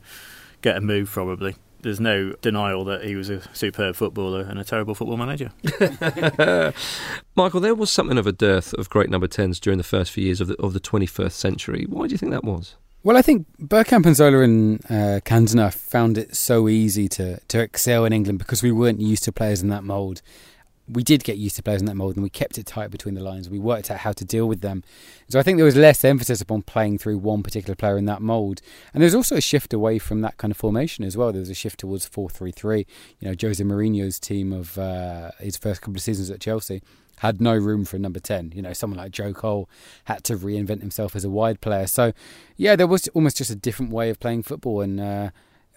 get 0.62 0.76
a 0.76 0.80
move 0.80 1.10
probably 1.10 1.56
there's 1.82 2.00
no 2.00 2.32
denial 2.40 2.84
that 2.84 3.04
he 3.04 3.16
was 3.16 3.28
a 3.28 3.42
superb 3.54 3.96
footballer 3.96 4.42
and 4.42 4.58
a 4.58 4.64
terrible 4.64 4.94
football 4.94 5.16
manager. 5.16 5.50
Michael, 7.34 7.60
there 7.60 7.74
was 7.74 7.90
something 7.90 8.18
of 8.18 8.26
a 8.26 8.32
dearth 8.32 8.72
of 8.74 8.88
great 8.88 9.10
number 9.10 9.26
10s 9.26 9.60
during 9.60 9.78
the 9.78 9.84
first 9.84 10.12
few 10.12 10.24
years 10.24 10.40
of 10.40 10.48
the, 10.48 10.56
of 10.62 10.72
the 10.72 10.80
21st 10.80 11.32
century. 11.32 11.86
Why 11.88 12.06
do 12.06 12.12
you 12.12 12.18
think 12.18 12.30
that 12.32 12.44
was? 12.44 12.76
Well, 13.04 13.16
I 13.16 13.22
think 13.22 13.48
Bergkamp 13.60 14.06
and 14.06 14.14
Zola 14.14 14.42
and 14.42 14.80
uh, 14.88 15.20
found 15.70 16.16
it 16.16 16.36
so 16.36 16.68
easy 16.68 17.08
to, 17.08 17.40
to 17.40 17.60
excel 17.60 18.04
in 18.04 18.12
England 18.12 18.38
because 18.38 18.62
we 18.62 18.70
weren't 18.70 19.00
used 19.00 19.24
to 19.24 19.32
players 19.32 19.60
in 19.60 19.68
that 19.70 19.82
mould 19.82 20.22
we 20.88 21.02
did 21.02 21.24
get 21.24 21.38
used 21.38 21.56
to 21.56 21.62
players 21.62 21.80
in 21.80 21.86
that 21.86 21.94
mould 21.94 22.16
and 22.16 22.22
we 22.22 22.30
kept 22.30 22.58
it 22.58 22.66
tight 22.66 22.90
between 22.90 23.14
the 23.14 23.22
lines. 23.22 23.48
We 23.48 23.58
worked 23.58 23.90
out 23.90 23.98
how 23.98 24.12
to 24.12 24.24
deal 24.24 24.46
with 24.46 24.60
them. 24.60 24.82
So 25.28 25.38
I 25.38 25.42
think 25.42 25.56
there 25.56 25.64
was 25.64 25.76
less 25.76 26.04
emphasis 26.04 26.40
upon 26.40 26.62
playing 26.62 26.98
through 26.98 27.18
one 27.18 27.42
particular 27.42 27.74
player 27.74 27.96
in 27.96 28.04
that 28.06 28.20
mould. 28.20 28.60
And 28.92 29.02
there's 29.02 29.14
also 29.14 29.36
a 29.36 29.40
shift 29.40 29.72
away 29.72 29.98
from 29.98 30.20
that 30.22 30.36
kind 30.38 30.50
of 30.50 30.56
formation 30.56 31.04
as 31.04 31.16
well. 31.16 31.32
There 31.32 31.40
was 31.40 31.50
a 31.50 31.54
shift 31.54 31.80
towards 31.80 32.06
4 32.06 32.28
3 32.30 32.50
3. 32.50 32.86
You 33.20 33.28
know, 33.28 33.34
Jose 33.40 33.62
Mourinho's 33.62 34.18
team 34.18 34.52
of 34.52 34.76
uh, 34.76 35.30
his 35.38 35.56
first 35.56 35.80
couple 35.80 35.96
of 35.96 36.02
seasons 36.02 36.30
at 36.30 36.40
Chelsea 36.40 36.82
had 37.18 37.40
no 37.40 37.54
room 37.54 37.84
for 37.84 37.96
a 37.96 38.00
number 38.00 38.18
10. 38.18 38.52
You 38.54 38.62
know, 38.62 38.72
someone 38.72 38.98
like 38.98 39.12
Joe 39.12 39.32
Cole 39.32 39.68
had 40.04 40.24
to 40.24 40.36
reinvent 40.36 40.80
himself 40.80 41.14
as 41.14 41.24
a 41.24 41.30
wide 41.30 41.60
player. 41.60 41.86
So, 41.86 42.12
yeah, 42.56 42.74
there 42.74 42.88
was 42.88 43.06
almost 43.08 43.36
just 43.36 43.50
a 43.50 43.54
different 43.54 43.92
way 43.92 44.10
of 44.10 44.18
playing 44.18 44.42
football. 44.42 44.80
And, 44.80 44.98
uh, 44.98 45.30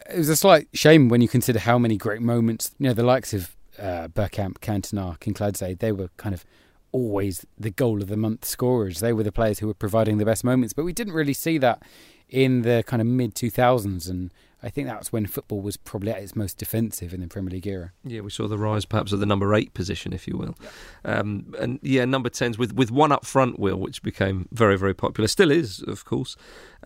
it 0.10 0.18
was 0.18 0.30
a 0.30 0.36
slight 0.36 0.68
shame 0.74 1.10
when 1.10 1.22
you 1.22 1.28
consider 1.28 1.60
how 1.60 1.78
many 1.78 1.98
great 1.98 2.22
moments, 2.22 2.72
you 2.80 2.88
know, 2.88 2.94
the 2.94 3.04
likes 3.04 3.34
of 3.34 3.56
uh, 3.80 4.08
Bergkamp, 4.08 4.60
Cantona, 4.60 5.18
Kinkladze, 5.20 5.80
they 5.80 5.92
were 5.92 6.10
kind 6.18 6.34
of 6.34 6.46
always 6.92 7.46
the 7.58 7.72
goal 7.72 8.02
of 8.02 8.08
the 8.08 8.18
month 8.18 8.46
scorers. 8.46 9.00
They 9.00 9.14
were 9.14 9.24
the 9.24 9.32
players 9.32 9.60
who 9.60 9.68
were 9.68 9.74
providing 9.74 10.18
the 10.18 10.26
best 10.26 10.44
moments, 10.44 10.74
but 10.74 10.86
we 10.86 10.94
didn't 10.94 11.14
really 11.14 11.34
see 11.34 11.58
that 11.58 11.84
in 12.30 12.62
the 12.64 12.84
kind 12.88 13.02
of 13.02 13.08
mid 13.08 13.36
2000s 13.36 14.10
and 14.10 14.34
I 14.64 14.70
think 14.70 14.88
that's 14.88 15.14
when 15.14 15.28
football 15.28 15.62
was 15.62 15.78
probably 15.78 16.12
at 16.12 16.18
its 16.18 16.36
most 16.36 16.58
defensive 16.58 17.14
in 17.14 17.22
the 17.22 17.28
Premier 17.28 17.52
League 17.52 17.68
era. 17.68 17.92
Yeah, 18.04 18.22
we 18.22 18.32
saw 18.32 18.48
the 18.48 18.58
rise 18.58 18.84
perhaps 18.84 19.12
of 19.12 19.20
the 19.20 19.26
number 19.28 19.54
eight 19.54 19.76
position, 19.76 20.12
if 20.12 20.28
you 20.28 20.38
will. 20.38 20.56
Yeah. 21.04 21.20
Um, 21.20 21.54
and 21.60 21.80
yeah, 21.84 22.06
number 22.06 22.30
10s 22.30 22.58
with, 22.58 22.74
with 22.74 22.90
one 22.90 23.12
up 23.12 23.28
front, 23.28 23.60
Will, 23.60 23.76
which 23.76 24.02
became 24.02 24.48
very, 24.52 24.76
very 24.76 24.96
popular. 24.96 25.28
Still 25.28 25.52
is, 25.52 25.84
of 25.84 26.04
course. 26.04 26.36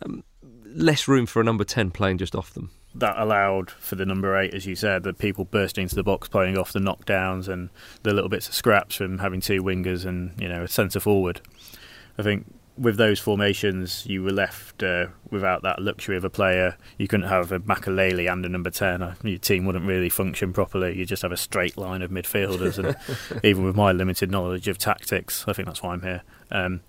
Um, 0.01 0.25
less 0.65 1.07
room 1.07 1.25
for 1.25 1.39
a 1.39 1.45
number 1.45 1.63
10 1.63 1.91
playing 1.91 2.17
just 2.17 2.35
off 2.35 2.53
them 2.53 2.69
that 2.99 3.17
allowed 3.17 3.71
for 3.71 3.95
the 3.95 4.05
number 4.05 4.37
eight, 4.37 4.53
as 4.53 4.65
you 4.65 4.75
said, 4.75 5.03
the 5.03 5.13
people 5.13 5.45
bursting 5.45 5.83
into 5.83 5.95
the 5.95 6.03
box, 6.03 6.27
playing 6.27 6.57
off 6.57 6.73
the 6.73 6.79
knockdowns 6.79 7.47
and 7.47 7.69
the 8.03 8.13
little 8.13 8.29
bits 8.29 8.47
of 8.47 8.53
scraps 8.53 8.95
from 8.95 9.19
having 9.19 9.41
two 9.41 9.63
wingers 9.63 10.05
and 10.05 10.39
you 10.39 10.47
know 10.47 10.63
a 10.63 10.67
centre 10.67 10.99
forward. 10.99 11.41
I 12.17 12.23
think 12.23 12.45
with 12.77 12.95
those 12.95 13.19
formations, 13.19 14.05
you 14.05 14.23
were 14.23 14.31
left 14.31 14.81
uh, 14.83 15.07
without 15.29 15.63
that 15.63 15.81
luxury 15.81 16.15
of 16.15 16.23
a 16.23 16.29
player. 16.29 16.77
You 16.97 17.07
couldn't 17.07 17.27
have 17.27 17.51
a 17.51 17.59
Makelele 17.59 18.31
and 18.31 18.45
a 18.45 18.49
number 18.49 18.69
ten. 18.69 19.01
Uh, 19.01 19.15
your 19.23 19.37
team 19.37 19.65
wouldn't 19.65 19.85
really 19.85 20.09
function 20.09 20.53
properly. 20.53 20.97
You 20.97 21.05
just 21.05 21.21
have 21.21 21.31
a 21.31 21.37
straight 21.37 21.77
line 21.77 22.01
of 22.01 22.09
midfielders, 22.09 22.77
and 22.77 22.95
even 23.43 23.65
with 23.65 23.75
my 23.75 23.91
limited 23.91 24.31
knowledge 24.31 24.67
of 24.67 24.77
tactics, 24.77 25.45
I 25.47 25.53
think 25.53 25.67
that's 25.67 25.83
why 25.83 25.93
I'm 25.93 26.01
here. 26.01 26.21
Um, 26.51 26.81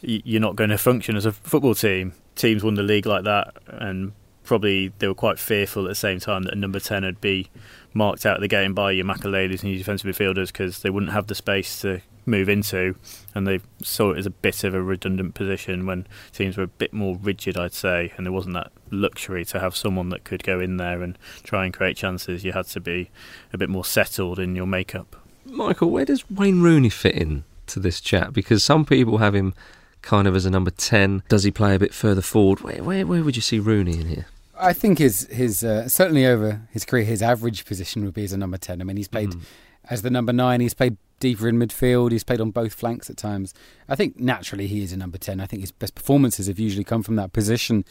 you're 0.00 0.40
not 0.40 0.56
going 0.56 0.70
to 0.70 0.78
function 0.78 1.16
as 1.16 1.26
a 1.26 1.32
football 1.32 1.74
team. 1.74 2.12
Teams 2.36 2.62
won 2.62 2.74
the 2.74 2.82
league 2.82 3.06
like 3.06 3.24
that, 3.24 3.54
and 3.66 4.12
probably 4.46 4.92
they 4.98 5.08
were 5.08 5.14
quite 5.14 5.38
fearful 5.38 5.84
at 5.84 5.88
the 5.88 5.94
same 5.94 6.20
time 6.20 6.44
that 6.44 6.54
a 6.54 6.56
number 6.56 6.80
10 6.80 7.04
would 7.04 7.20
be 7.20 7.50
marked 7.92 8.24
out 8.24 8.36
of 8.36 8.40
the 8.40 8.48
game 8.48 8.72
by 8.72 8.92
your 8.92 9.04
Makeleles 9.04 9.62
and 9.62 9.70
your 9.70 9.78
defensive 9.78 10.14
midfielders 10.14 10.48
because 10.48 10.80
they 10.80 10.90
wouldn't 10.90 11.12
have 11.12 11.26
the 11.26 11.34
space 11.34 11.80
to 11.80 12.00
move 12.24 12.48
into 12.48 12.96
and 13.34 13.46
they 13.46 13.60
saw 13.82 14.10
it 14.10 14.18
as 14.18 14.26
a 14.26 14.30
bit 14.30 14.64
of 14.64 14.74
a 14.74 14.82
redundant 14.82 15.34
position 15.34 15.86
when 15.86 16.06
teams 16.32 16.56
were 16.56 16.64
a 16.64 16.68
bit 16.68 16.92
more 16.92 17.16
rigid 17.22 17.56
I'd 17.56 17.72
say 17.72 18.12
and 18.16 18.26
there 18.26 18.32
wasn't 18.32 18.54
that 18.54 18.72
luxury 18.90 19.44
to 19.46 19.60
have 19.60 19.76
someone 19.76 20.08
that 20.08 20.24
could 20.24 20.42
go 20.42 20.58
in 20.58 20.76
there 20.76 21.02
and 21.02 21.16
try 21.42 21.64
and 21.64 21.72
create 21.72 21.96
chances. 21.96 22.44
You 22.44 22.52
had 22.52 22.66
to 22.68 22.80
be 22.80 23.10
a 23.52 23.58
bit 23.58 23.68
more 23.68 23.84
settled 23.84 24.38
in 24.38 24.56
your 24.56 24.66
makeup. 24.66 25.16
Michael 25.44 25.90
where 25.90 26.04
does 26.04 26.28
Wayne 26.30 26.62
Rooney 26.62 26.90
fit 26.90 27.14
in 27.14 27.44
to 27.66 27.80
this 27.80 28.00
chat? 28.00 28.32
Because 28.32 28.64
some 28.64 28.84
people 28.84 29.18
have 29.18 29.34
him 29.34 29.54
kind 30.02 30.28
of 30.28 30.36
as 30.36 30.44
a 30.44 30.50
number 30.50 30.70
10 30.70 31.22
does 31.28 31.44
he 31.44 31.50
play 31.50 31.74
a 31.74 31.78
bit 31.78 31.94
further 31.94 32.22
forward? 32.22 32.60
Where, 32.60 32.82
where, 32.82 33.06
where 33.06 33.24
would 33.24 33.36
you 33.36 33.42
see 33.42 33.58
Rooney 33.58 34.00
in 34.00 34.06
here 34.06 34.26
I 34.58 34.72
think 34.72 34.98
his 34.98 35.26
his 35.30 35.62
uh, 35.62 35.88
certainly 35.88 36.26
over 36.26 36.62
his 36.70 36.84
career, 36.84 37.04
his 37.04 37.22
average 37.22 37.64
position 37.64 38.04
would 38.04 38.14
be 38.14 38.24
as 38.24 38.32
a 38.32 38.38
number 38.38 38.56
ten. 38.56 38.80
I 38.80 38.84
mean, 38.84 38.96
he's 38.96 39.08
played 39.08 39.30
mm. 39.30 39.42
as 39.90 40.02
the 40.02 40.10
number 40.10 40.32
nine. 40.32 40.60
He's 40.60 40.74
played 40.74 40.96
deeper 41.20 41.48
in 41.48 41.58
midfield. 41.58 42.12
He's 42.12 42.24
played 42.24 42.40
on 42.40 42.50
both 42.50 42.74
flanks 42.74 43.08
at 43.08 43.16
times. 43.16 43.54
I 43.88 43.96
think 43.96 44.18
naturally 44.18 44.66
he 44.66 44.82
is 44.82 44.92
a 44.92 44.96
number 44.96 45.18
ten. 45.18 45.40
I 45.40 45.46
think 45.46 45.62
his 45.62 45.72
best 45.72 45.94
performances 45.94 46.46
have 46.46 46.58
usually 46.58 46.84
come 46.84 47.02
from 47.02 47.16
that 47.16 47.32
position 47.32 47.84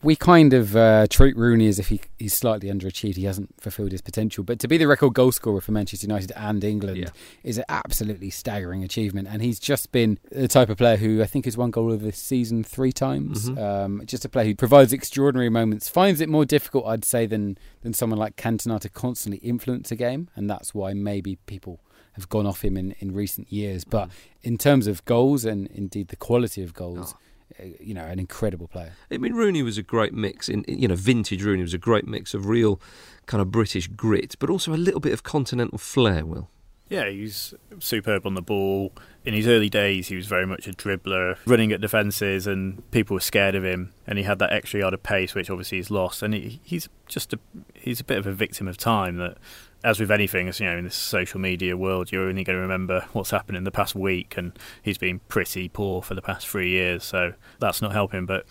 we 0.00 0.14
kind 0.14 0.52
of 0.52 0.76
uh, 0.76 1.08
treat 1.08 1.36
Rooney 1.36 1.66
as 1.66 1.80
if 1.80 1.88
he, 1.88 2.00
he's 2.18 2.32
slightly 2.32 2.68
underachieved. 2.68 3.16
He 3.16 3.24
hasn't 3.24 3.60
fulfilled 3.60 3.90
his 3.90 4.00
potential. 4.00 4.44
But 4.44 4.60
to 4.60 4.68
be 4.68 4.76
the 4.76 4.86
record 4.86 5.14
goal 5.14 5.32
scorer 5.32 5.60
for 5.60 5.72
Manchester 5.72 6.06
United 6.06 6.32
and 6.36 6.62
England 6.62 6.98
yeah. 6.98 7.08
is 7.42 7.58
an 7.58 7.64
absolutely 7.68 8.30
staggering 8.30 8.84
achievement. 8.84 9.26
And 9.28 9.42
he's 9.42 9.58
just 9.58 9.90
been 9.90 10.18
the 10.30 10.46
type 10.46 10.68
of 10.68 10.78
player 10.78 10.96
who 10.96 11.20
I 11.20 11.26
think 11.26 11.46
has 11.46 11.56
won 11.56 11.72
goal 11.72 11.92
of 11.92 12.02
the 12.02 12.12
season 12.12 12.62
three 12.62 12.92
times. 12.92 13.50
Mm-hmm. 13.50 13.58
Um, 13.58 14.02
just 14.06 14.24
a 14.24 14.28
player 14.28 14.46
who 14.46 14.54
provides 14.54 14.92
extraordinary 14.92 15.48
moments. 15.48 15.88
Finds 15.88 16.20
it 16.20 16.28
more 16.28 16.44
difficult, 16.44 16.86
I'd 16.86 17.04
say, 17.04 17.26
than 17.26 17.58
than 17.82 17.92
someone 17.92 18.18
like 18.18 18.36
Cantona 18.36 18.78
to 18.80 18.88
constantly 18.88 19.38
influence 19.38 19.90
a 19.90 19.96
game, 19.96 20.28
and 20.36 20.48
that's 20.48 20.74
why 20.74 20.92
maybe 20.92 21.36
people 21.46 21.80
have 22.12 22.28
gone 22.28 22.46
off 22.46 22.64
him 22.64 22.76
in, 22.76 22.94
in 22.98 23.12
recent 23.14 23.52
years. 23.52 23.84
But 23.84 24.08
mm. 24.08 24.12
in 24.42 24.58
terms 24.58 24.86
of 24.86 25.04
goals 25.04 25.44
and 25.44 25.66
indeed 25.68 26.08
the 26.08 26.16
quality 26.16 26.62
of 26.62 26.72
goals. 26.72 27.14
Oh 27.16 27.20
Uh, 27.58 27.64
you 27.80 27.94
know, 27.94 28.04
an 28.04 28.18
incredible 28.18 28.68
player. 28.68 28.92
I 29.10 29.18
mean, 29.18 29.34
Rooney 29.34 29.62
was 29.62 29.78
a 29.78 29.82
great 29.82 30.12
mix. 30.12 30.48
In 30.48 30.64
you 30.68 30.88
know, 30.88 30.94
vintage 30.94 31.42
Rooney 31.42 31.62
was 31.62 31.74
a 31.74 31.78
great 31.78 32.06
mix 32.06 32.34
of 32.34 32.46
real 32.46 32.80
kind 33.26 33.40
of 33.40 33.50
British 33.50 33.88
grit, 33.88 34.36
but 34.38 34.50
also 34.50 34.74
a 34.74 34.76
little 34.76 35.00
bit 35.00 35.12
of 35.12 35.22
continental 35.22 35.78
flair. 35.78 36.24
Will. 36.24 36.50
Yeah, 36.88 37.08
he's 37.10 37.52
superb 37.80 38.26
on 38.26 38.34
the 38.34 38.42
ball. 38.42 38.92
In 39.24 39.34
his 39.34 39.46
early 39.46 39.68
days, 39.68 40.08
he 40.08 40.16
was 40.16 40.26
very 40.26 40.46
much 40.46 40.66
a 40.66 40.72
dribbler, 40.72 41.36
running 41.44 41.70
at 41.70 41.82
defences, 41.82 42.46
and 42.46 42.88
people 42.90 43.14
were 43.14 43.20
scared 43.20 43.54
of 43.54 43.62
him. 43.62 43.92
And 44.06 44.16
he 44.16 44.24
had 44.24 44.38
that 44.38 44.52
extra 44.52 44.80
yard 44.80 44.94
of 44.94 45.02
pace, 45.02 45.34
which 45.34 45.50
obviously 45.50 45.78
he's 45.78 45.90
lost. 45.90 46.22
And 46.22 46.32
he, 46.32 46.60
he's 46.64 46.88
just 47.06 47.34
a 47.34 47.38
he's 47.74 48.00
a 48.00 48.04
bit 48.04 48.18
of 48.18 48.26
a 48.26 48.32
victim 48.32 48.68
of 48.68 48.78
time. 48.78 49.16
That, 49.16 49.36
as 49.84 50.00
with 50.00 50.10
anything, 50.10 50.48
as 50.48 50.58
you 50.60 50.66
know, 50.66 50.76
in 50.76 50.84
this 50.84 50.96
social 50.96 51.40
media 51.40 51.76
world, 51.76 52.10
you're 52.10 52.28
only 52.28 52.44
going 52.44 52.56
to 52.56 52.60
remember 52.60 53.06
what's 53.12 53.30
happened 53.30 53.56
in 53.56 53.64
the 53.64 53.70
past 53.70 53.94
week. 53.94 54.36
And 54.36 54.58
he's 54.82 54.98
been 54.98 55.20
pretty 55.28 55.68
poor 55.68 56.02
for 56.02 56.14
the 56.14 56.22
past 56.22 56.48
three 56.48 56.70
years, 56.70 57.04
so 57.04 57.34
that's 57.60 57.80
not 57.80 57.92
helping. 57.92 58.26
But 58.26 58.44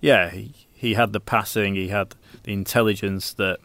yeah, 0.00 0.30
he, 0.30 0.52
he 0.72 0.94
had 0.94 1.12
the 1.12 1.20
passing, 1.20 1.74
he 1.74 1.88
had 1.88 2.14
the 2.42 2.52
intelligence 2.52 3.32
that 3.34 3.58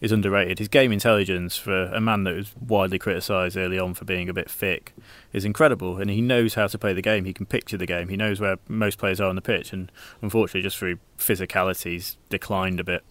is 0.00 0.12
underrated. 0.12 0.58
His 0.58 0.68
game 0.68 0.92
intelligence 0.92 1.56
for 1.56 1.84
a 1.84 2.00
man 2.00 2.24
that 2.24 2.34
was 2.34 2.52
widely 2.56 2.98
criticised 2.98 3.56
early 3.56 3.78
on 3.78 3.94
for 3.94 4.04
being 4.04 4.28
a 4.28 4.34
bit 4.34 4.50
thick 4.50 4.92
is 5.32 5.44
incredible, 5.44 5.98
and 5.98 6.10
he 6.10 6.20
knows 6.20 6.54
how 6.54 6.66
to 6.66 6.78
play 6.78 6.92
the 6.92 7.02
game. 7.02 7.24
He 7.24 7.32
can 7.32 7.46
picture 7.46 7.76
the 7.76 7.86
game. 7.86 8.08
He 8.08 8.16
knows 8.16 8.40
where 8.40 8.56
most 8.68 8.98
players 8.98 9.20
are 9.20 9.28
on 9.28 9.36
the 9.36 9.42
pitch, 9.42 9.72
and 9.72 9.90
unfortunately, 10.20 10.62
just 10.62 10.76
through 10.76 10.98
physicalities, 11.18 12.16
declined 12.28 12.80
a 12.80 12.84
bit. 12.84 13.02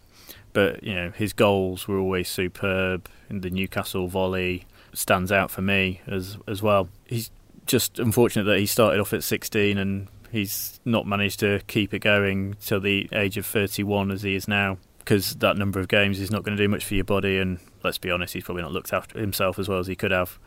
But 0.53 0.83
you 0.83 0.93
know, 0.93 1.11
his 1.11 1.33
goals 1.33 1.87
were 1.87 1.97
always 1.97 2.29
superb. 2.29 3.09
The 3.29 3.49
Newcastle 3.49 4.07
volley 4.07 4.65
stands 4.93 5.31
out 5.31 5.49
for 5.51 5.61
me 5.61 6.01
as 6.07 6.37
as 6.47 6.61
well. 6.61 6.89
He's 7.05 7.31
just 7.65 7.99
unfortunate 7.99 8.43
that 8.43 8.59
he 8.59 8.65
started 8.65 8.99
off 8.99 9.13
at 9.13 9.23
16 9.23 9.77
and 9.77 10.07
he's 10.31 10.79
not 10.83 11.07
managed 11.07 11.39
to 11.39 11.61
keep 11.67 11.93
it 11.93 11.99
going 11.99 12.55
till 12.59 12.79
the 12.79 13.07
age 13.13 13.37
of 13.37 13.45
31 13.45 14.11
as 14.11 14.21
he 14.23 14.35
is 14.35 14.47
now 14.47 14.77
because 14.99 15.35
that 15.35 15.57
number 15.57 15.79
of 15.79 15.87
games 15.87 16.19
is 16.19 16.31
not 16.31 16.43
going 16.43 16.57
to 16.57 16.63
do 16.63 16.67
much 16.67 16.83
for 16.85 16.95
your 16.95 17.03
body. 17.03 17.37
And 17.37 17.59
let's 17.83 17.97
be 17.97 18.09
honest, 18.09 18.33
he's 18.33 18.43
probably 18.43 18.63
not 18.63 18.71
looked 18.71 18.93
after 18.93 19.19
himself 19.19 19.59
as 19.59 19.67
well 19.67 19.79
as 19.79 19.87
he 19.87 19.95
could 19.95 20.11
have. 20.11 20.39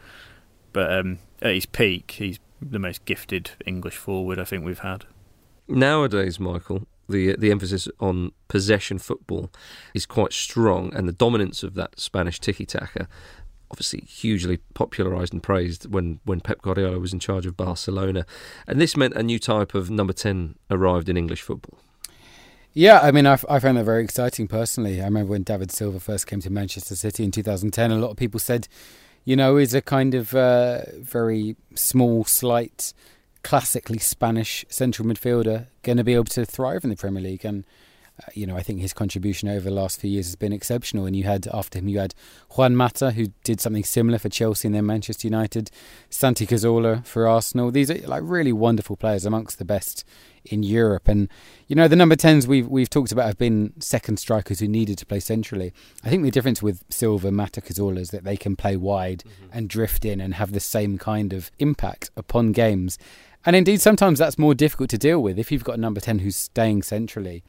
But 0.72 0.92
um, 0.92 1.18
at 1.42 1.54
his 1.54 1.66
peak, 1.66 2.12
he's 2.12 2.38
the 2.60 2.78
most 2.78 3.04
gifted 3.04 3.50
English 3.66 3.96
forward 3.96 4.38
I 4.38 4.44
think 4.44 4.64
we've 4.64 4.78
had. 4.78 5.04
Nowadays, 5.68 6.40
Michael, 6.40 6.86
the 7.08 7.36
the 7.36 7.50
emphasis 7.50 7.88
on 8.00 8.32
possession 8.48 8.98
football 8.98 9.50
is 9.94 10.06
quite 10.06 10.32
strong, 10.32 10.94
and 10.94 11.08
the 11.08 11.12
dominance 11.12 11.62
of 11.62 11.74
that 11.74 11.98
Spanish 11.98 12.40
tiki 12.40 12.66
taka, 12.66 13.08
obviously 13.70 14.00
hugely 14.00 14.58
popularised 14.74 15.32
and 15.32 15.42
praised 15.42 15.92
when 15.92 16.20
when 16.24 16.40
Pep 16.40 16.62
Guardiola 16.62 16.98
was 16.98 17.12
in 17.12 17.18
charge 17.18 17.46
of 17.46 17.56
Barcelona, 17.56 18.26
and 18.66 18.80
this 18.80 18.96
meant 18.96 19.14
a 19.14 19.22
new 19.22 19.38
type 19.38 19.74
of 19.74 19.90
number 19.90 20.12
ten 20.12 20.56
arrived 20.70 21.08
in 21.08 21.16
English 21.16 21.42
football. 21.42 21.78
Yeah, 22.78 23.00
I 23.00 23.10
mean, 23.10 23.26
I, 23.26 23.38
I 23.48 23.58
found 23.58 23.78
that 23.78 23.84
very 23.84 24.04
exciting 24.04 24.48
personally. 24.48 25.00
I 25.00 25.06
remember 25.06 25.30
when 25.30 25.44
David 25.44 25.72
Silva 25.72 25.98
first 25.98 26.26
came 26.26 26.42
to 26.42 26.50
Manchester 26.50 26.94
City 26.94 27.24
in 27.24 27.30
2010, 27.30 27.90
a 27.90 27.96
lot 27.96 28.10
of 28.10 28.18
people 28.18 28.38
said, 28.38 28.68
you 29.24 29.34
know, 29.34 29.56
he's 29.56 29.72
a 29.72 29.80
kind 29.80 30.14
of 30.14 30.34
uh, 30.34 30.82
very 30.98 31.56
small, 31.74 32.24
slight, 32.24 32.92
classically 33.46 33.98
Spanish 33.98 34.64
central 34.68 35.06
midfielder 35.06 35.68
going 35.84 35.96
to 35.96 36.02
be 36.02 36.14
able 36.14 36.24
to 36.24 36.44
thrive 36.44 36.82
in 36.82 36.90
the 36.90 36.96
Premier 36.96 37.22
League. 37.22 37.44
And 37.44 37.64
uh, 38.18 38.30
you 38.34 38.44
know, 38.44 38.56
I 38.56 38.62
think 38.64 38.80
his 38.80 38.92
contribution 38.92 39.48
over 39.48 39.68
the 39.68 39.74
last 39.74 40.00
few 40.00 40.10
years 40.10 40.26
has 40.26 40.34
been 40.34 40.52
exceptional. 40.52 41.06
And 41.06 41.14
you 41.14 41.22
had 41.22 41.46
after 41.54 41.78
him, 41.78 41.86
you 41.86 42.00
had 42.00 42.12
Juan 42.56 42.74
Mata, 42.74 43.12
who 43.12 43.26
did 43.44 43.60
something 43.60 43.84
similar 43.84 44.18
for 44.18 44.28
Chelsea 44.28 44.66
and 44.66 44.74
then 44.74 44.84
Manchester 44.84 45.28
United, 45.28 45.70
Santi 46.10 46.44
Cazorla 46.44 47.06
for 47.06 47.28
Arsenal. 47.28 47.70
These 47.70 47.88
are 47.88 47.98
like 48.08 48.22
really 48.24 48.52
wonderful 48.52 48.96
players, 48.96 49.24
amongst 49.24 49.60
the 49.60 49.64
best 49.64 50.04
in 50.44 50.64
Europe. 50.64 51.06
And 51.06 51.28
you 51.68 51.76
know, 51.76 51.86
the 51.86 51.94
number 51.94 52.16
tens 52.16 52.48
we've 52.48 52.66
we've 52.66 52.90
talked 52.90 53.12
about 53.12 53.26
have 53.26 53.38
been 53.38 53.74
second 53.78 54.18
strikers 54.18 54.58
who 54.58 54.66
needed 54.66 54.98
to 54.98 55.06
play 55.06 55.20
centrally. 55.20 55.72
I 56.02 56.08
think 56.08 56.24
the 56.24 56.32
difference 56.32 56.62
with 56.62 56.82
Silva, 56.88 57.30
Mata, 57.30 57.60
Cazorla 57.60 57.98
is 57.98 58.10
that 58.10 58.24
they 58.24 58.36
can 58.36 58.56
play 58.56 58.76
wide 58.76 59.22
mm-hmm. 59.24 59.50
and 59.52 59.68
drift 59.68 60.04
in 60.04 60.20
and 60.20 60.34
have 60.34 60.50
the 60.50 60.60
same 60.60 60.98
kind 60.98 61.32
of 61.32 61.52
impact 61.60 62.10
upon 62.16 62.50
games. 62.50 62.98
And 63.46 63.54
indeed, 63.54 63.80
sometimes 63.80 64.18
that's 64.18 64.38
more 64.38 64.54
difficult 64.54 64.90
to 64.90 64.98
deal 64.98 65.22
with 65.22 65.38
if 65.38 65.52
you've 65.52 65.64
got 65.64 65.78
a 65.78 65.80
number 65.80 66.00
ten 66.00 66.18
who's 66.18 66.36
staying 66.36 66.82
centrally 66.82 67.44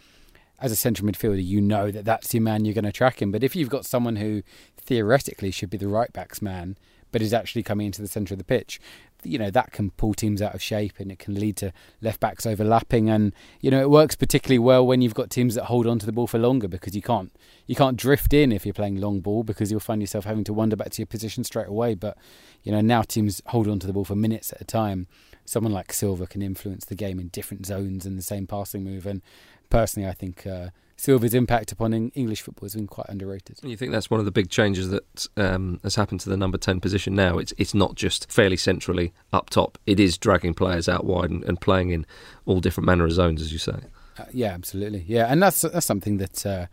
as 0.60 0.72
a 0.72 0.76
central 0.76 1.10
midfielder, 1.10 1.44
you 1.44 1.60
know 1.60 1.92
that 1.92 2.06
that's 2.06 2.34
your 2.34 2.42
man 2.42 2.66
you're 2.66 2.74
going 2.74 2.86
to 2.86 2.92
track 2.92 3.22
him. 3.22 3.32
But 3.32 3.44
if 3.44 3.56
you've 3.56 3.70
got 3.70 3.86
someone 3.86 4.16
who 4.16 4.44
theoretically 4.80 5.52
should 5.52 5.70
be 5.70 5.78
the 5.78 5.88
right 5.88 6.12
back's 6.14 6.42
man, 6.42 6.78
but 7.12 7.22
is 7.22 7.34
actually 7.34 7.64
coming 7.64 7.88
into 7.88 8.02
the 8.02 8.08
centre 8.08 8.34
of 8.34 8.38
the 8.38 8.44
pitch, 8.44 8.80
you 9.24 9.40
know 9.40 9.50
that 9.50 9.72
can 9.72 9.90
pull 9.92 10.14
teams 10.14 10.42
out 10.42 10.54
of 10.54 10.62
shape 10.62 11.00
and 11.00 11.12
it 11.12 11.18
can 11.18 11.34
lead 11.34 11.58
to 11.58 11.74
left 12.02 12.20
backs 12.20 12.46
overlapping. 12.46 13.10
And 13.10 13.34
you 13.62 13.72
know 13.72 13.82
it 13.82 13.90
works 13.90 14.16
particularly 14.16 14.60
well 14.60 14.86
when 14.86 15.02
you've 15.02 15.16
got 15.16 15.30
teams 15.30 15.56
that 15.56 15.66
hold 15.66 15.88
on 15.88 16.00
to 16.00 16.06
the 16.06 16.12
ball 16.12 16.28
for 16.28 16.38
longer 16.38 16.68
because 16.68 16.96
you 16.96 17.02
can't 17.02 17.32
you 17.66 17.76
can't 17.76 17.98
drift 17.98 18.34
in 18.34 18.52
if 18.52 18.66
you're 18.66 18.74
playing 18.74 19.02
long 19.02 19.20
ball 19.20 19.44
because 19.44 19.72
you'll 19.72 19.80
find 19.80 20.02
yourself 20.02 20.26
having 20.26 20.44
to 20.44 20.54
wander 20.54 20.76
back 20.76 20.92
to 20.92 21.02
your 21.02 21.08
position 21.08 21.44
straight 21.44 21.68
away. 21.68 21.96
But 21.96 22.18
you 22.64 22.72
know 22.72 22.82
now 22.82 23.02
teams 23.02 23.42
hold 23.48 23.68
on 23.68 23.80
to 23.80 23.88
the 23.88 23.94
ball 23.94 24.06
for 24.06 24.16
minutes 24.16 24.52
at 24.54 24.62
a 24.62 24.66
time. 24.66 25.08
Someone 25.48 25.74
like 25.74 25.92
Silva 25.92 26.28
can 26.28 26.44
influence 26.44 26.86
the 26.86 26.96
game 26.96 27.20
in 27.20 27.30
different 27.30 27.66
zones 27.66 28.06
and 28.06 28.18
the 28.18 28.24
same 28.24 28.46
passing 28.46 28.84
move 28.84 29.08
and 29.08 29.22
personally, 29.70 30.08
I 30.08 30.14
think 30.14 30.46
uh, 30.46 30.70
Silva's 30.96 31.34
impact 31.34 31.72
upon 31.72 31.94
English 31.94 32.42
football 32.42 32.66
has 32.66 32.76
been 32.76 32.88
quite 32.88 33.08
underrated. 33.10 33.60
And 33.62 33.70
you 33.70 33.78
think 33.78 33.92
that's 33.92 34.10
one 34.10 34.20
of 34.20 34.26
the 34.26 34.32
big 34.32 34.50
changes 34.50 34.90
that 34.90 35.28
um, 35.38 35.80
has 35.84 35.96
happened 35.96 36.20
to 36.22 36.30
the 36.30 36.38
number 36.38 36.58
10 36.58 36.80
position 36.80 37.16
now? 37.16 37.38
It's 37.38 37.54
it's 37.58 37.74
not 37.74 37.96
just 37.96 38.32
fairly 38.32 38.58
centrally 38.58 39.14
up 39.32 39.50
top, 39.50 39.78
it 39.86 40.00
is 40.00 40.18
dragging 40.18 40.54
players 40.54 40.90
out 40.90 41.06
wide 41.06 41.30
and, 41.30 41.44
and 41.44 41.60
playing 41.60 41.92
in 41.92 42.06
all 42.46 42.60
different 42.60 42.86
manner 42.86 43.06
of 43.06 43.12
zones, 43.12 43.42
as 43.42 43.52
you 43.52 43.60
say. 43.60 43.78
Uh, 44.18 44.26
yeah, 44.34 44.54
absolutely. 44.54 45.04
Yeah, 45.08 45.28
and 45.32 45.42
that's 45.42 45.62
that's 45.62 45.86
something 45.86 46.18
that 46.18 46.46
uh, 46.46 46.66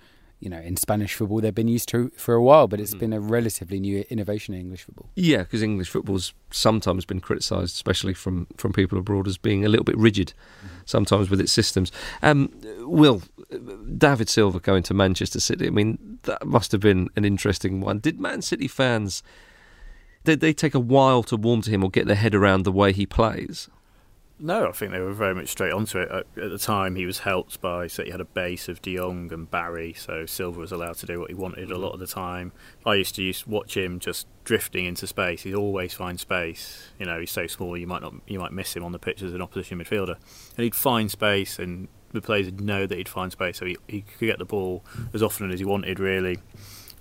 you 0.44 0.50
know, 0.50 0.60
in 0.60 0.76
Spanish 0.76 1.14
football 1.14 1.40
they've 1.40 1.54
been 1.54 1.68
used 1.68 1.88
to 1.88 2.10
for 2.16 2.34
a 2.34 2.42
while, 2.42 2.68
but 2.68 2.78
it's 2.78 2.90
mm-hmm. 2.90 3.00
been 3.00 3.12
a 3.14 3.20
relatively 3.20 3.80
new 3.80 4.04
innovation 4.10 4.54
in 4.54 4.60
English 4.60 4.82
football. 4.82 5.10
Yeah, 5.16 5.38
because 5.38 5.62
English 5.62 5.88
football's 5.88 6.34
sometimes 6.50 7.04
been 7.04 7.20
criticised, 7.20 7.74
especially 7.74 8.14
from, 8.14 8.46
from 8.58 8.72
people 8.72 8.98
abroad, 8.98 9.26
as 9.26 9.38
being 9.38 9.64
a 9.64 9.68
little 9.68 9.84
bit 9.84 9.96
rigid, 9.96 10.34
mm-hmm. 10.58 10.76
sometimes 10.84 11.30
with 11.30 11.40
its 11.40 11.52
systems. 11.52 11.90
Um, 12.22 12.52
Will 12.80 13.22
David 13.96 14.28
Silva 14.28 14.60
going 14.60 14.82
to 14.84 14.94
Manchester 14.94 15.40
City? 15.40 15.66
I 15.66 15.70
mean, 15.70 16.18
that 16.24 16.46
must 16.46 16.72
have 16.72 16.82
been 16.82 17.08
an 17.16 17.24
interesting 17.24 17.80
one. 17.80 17.98
Did 17.98 18.20
Man 18.20 18.42
City 18.42 18.68
fans 18.68 19.22
did 20.24 20.40
they 20.40 20.54
take 20.54 20.74
a 20.74 20.80
while 20.80 21.22
to 21.24 21.36
warm 21.36 21.60
to 21.62 21.70
him 21.70 21.84
or 21.84 21.90
get 21.90 22.06
their 22.06 22.16
head 22.16 22.34
around 22.34 22.64
the 22.64 22.72
way 22.72 22.92
he 22.92 23.06
plays? 23.06 23.68
No, 24.38 24.68
I 24.68 24.72
think 24.72 24.90
they 24.90 24.98
were 24.98 25.12
very 25.12 25.34
much 25.34 25.48
straight 25.48 25.72
onto 25.72 25.98
it. 25.98 26.10
At, 26.10 26.26
at 26.42 26.50
the 26.50 26.58
time, 26.58 26.96
he 26.96 27.06
was 27.06 27.20
helped 27.20 27.60
by, 27.60 27.86
so 27.86 28.02
he 28.02 28.10
had 28.10 28.20
a 28.20 28.24
base 28.24 28.68
of 28.68 28.82
De 28.82 28.96
Jong 28.96 29.32
and 29.32 29.48
Barry, 29.48 29.92
so 29.92 30.26
Silva 30.26 30.58
was 30.58 30.72
allowed 30.72 30.96
to 30.96 31.06
do 31.06 31.20
what 31.20 31.30
he 31.30 31.34
wanted 31.34 31.70
a 31.70 31.74
mm-hmm. 31.74 31.82
lot 31.82 31.92
of 31.92 32.00
the 32.00 32.06
time. 32.08 32.50
I 32.84 32.96
used 32.96 33.14
to 33.14 33.22
used 33.22 33.46
watch 33.46 33.76
him 33.76 34.00
just 34.00 34.26
drifting 34.42 34.86
into 34.86 35.06
space. 35.06 35.42
He'd 35.42 35.54
always 35.54 35.94
find 35.94 36.18
space. 36.18 36.88
You 36.98 37.06
know, 37.06 37.20
he's 37.20 37.30
so 37.30 37.46
small, 37.46 37.76
you 37.76 37.86
might 37.86 38.02
not, 38.02 38.14
you 38.26 38.40
might 38.40 38.52
miss 38.52 38.74
him 38.74 38.84
on 38.84 38.90
the 38.90 38.98
pitch 38.98 39.22
as 39.22 39.32
an 39.34 39.40
opposition 39.40 39.78
midfielder, 39.78 40.16
and 40.56 40.64
he'd 40.64 40.74
find 40.74 41.10
space, 41.10 41.60
and 41.60 41.86
the 42.10 42.20
players 42.20 42.46
would 42.46 42.60
know 42.60 42.86
that 42.86 42.98
he'd 42.98 43.08
find 43.08 43.30
space, 43.30 43.58
so 43.58 43.66
he, 43.66 43.76
he 43.86 44.02
could 44.02 44.26
get 44.26 44.38
the 44.38 44.44
ball 44.44 44.84
as 45.12 45.22
often 45.22 45.52
as 45.52 45.60
he 45.60 45.64
wanted, 45.64 46.00
really 46.00 46.38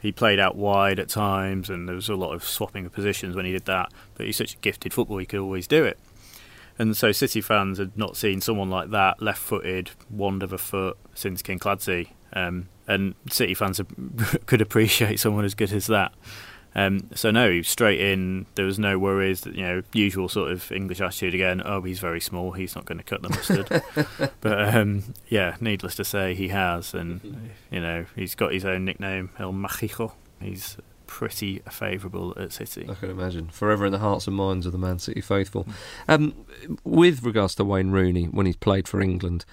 he 0.04 0.12
played 0.12 0.38
out 0.38 0.58
wide 0.58 1.00
at 1.00 1.08
times, 1.08 1.70
and 1.70 1.88
there 1.88 1.96
was 1.96 2.10
a 2.10 2.16
lot 2.16 2.34
of 2.34 2.44
swapping 2.44 2.86
of 2.86 2.92
positions 2.92 3.38
when 3.38 3.46
he 3.46 3.54
did 3.54 3.64
that. 3.64 3.90
But 4.16 4.26
he's 4.26 4.36
such 4.36 4.54
a 4.56 4.58
gifted 4.58 4.94
footballer; 4.94 5.22
he 5.22 5.26
could 5.26 5.40
always 5.40 5.66
do 5.66 5.86
it. 5.86 5.98
And 6.80 6.98
so 6.98 7.12
City 7.12 7.42
fans 7.42 7.78
had 7.78 7.98
not 7.98 8.18
seen 8.18 8.42
someone 8.42 8.70
like 8.70 8.90
that, 8.92 9.22
left-footed, 9.22 9.92
wand 10.10 10.44
of 10.44 10.54
a 10.54 10.58
foot, 10.58 10.98
since 11.14 11.42
Kinkladze. 11.42 12.10
Um, 12.34 12.70
and 12.88 13.16
City 13.30 13.54
fans 13.54 13.80
could 14.46 14.62
appreciate 14.62 15.20
someone 15.20 15.46
as 15.46 15.54
good 15.54 15.72
as 15.72 15.88
that. 15.88 16.14
Um, 16.76 17.10
so 17.14 17.32
no, 17.32 17.62
straight 17.62 18.02
in. 18.02 18.46
There 18.56 18.66
was 18.66 18.80
no 18.80 18.98
worries. 18.98 19.42
That, 19.42 19.56
you 19.56 19.62
know, 19.62 19.84
usual 19.94 20.28
sort 20.28 20.52
of 20.52 20.72
English 20.72 21.02
attitude 21.02 21.36
again. 21.36 21.62
Oh, 21.64 21.82
he's 21.82 22.00
very 22.00 22.20
small. 22.20 22.54
He's 22.54 22.76
not 22.76 22.86
going 22.86 22.98
to 22.98 23.04
cut 23.04 23.22
the 23.22 23.30
mustard. 23.30 24.32
but 24.42 24.76
um, 24.76 25.14
yeah, 25.28 25.56
needless 25.62 25.96
to 25.96 26.04
say, 26.04 26.34
he 26.34 26.48
has, 26.50 26.94
and 26.94 27.52
you 27.70 27.80
know, 27.80 28.06
he's 28.16 28.36
got 28.36 28.54
his 28.54 28.66
own 28.66 28.86
nickname, 28.86 29.30
El 29.38 29.54
Mágico. 29.54 30.14
He's 30.42 30.78
pretty 31.14 31.62
favourable 31.70 32.34
at 32.38 32.52
City. 32.52 32.88
I 32.90 32.96
can 32.96 33.12
imagine. 33.12 33.48
Forever 33.50 33.86
in 33.86 33.92
the 33.92 34.00
hearts 34.00 34.26
and 34.26 34.36
minds 34.36 34.66
of 34.66 34.72
the 34.72 34.80
Man 34.80 34.98
City 34.98 35.22
faithful. 35.22 35.68
Um, 36.08 36.34
with 36.84 37.22
regards 37.22 37.54
to 37.56 37.64
Wayne 37.64 37.92
Rooney, 37.92 38.26
when 38.26 38.48
he's 38.48 38.56
played 38.56 38.88
for 38.88 39.00
England, 39.00 39.46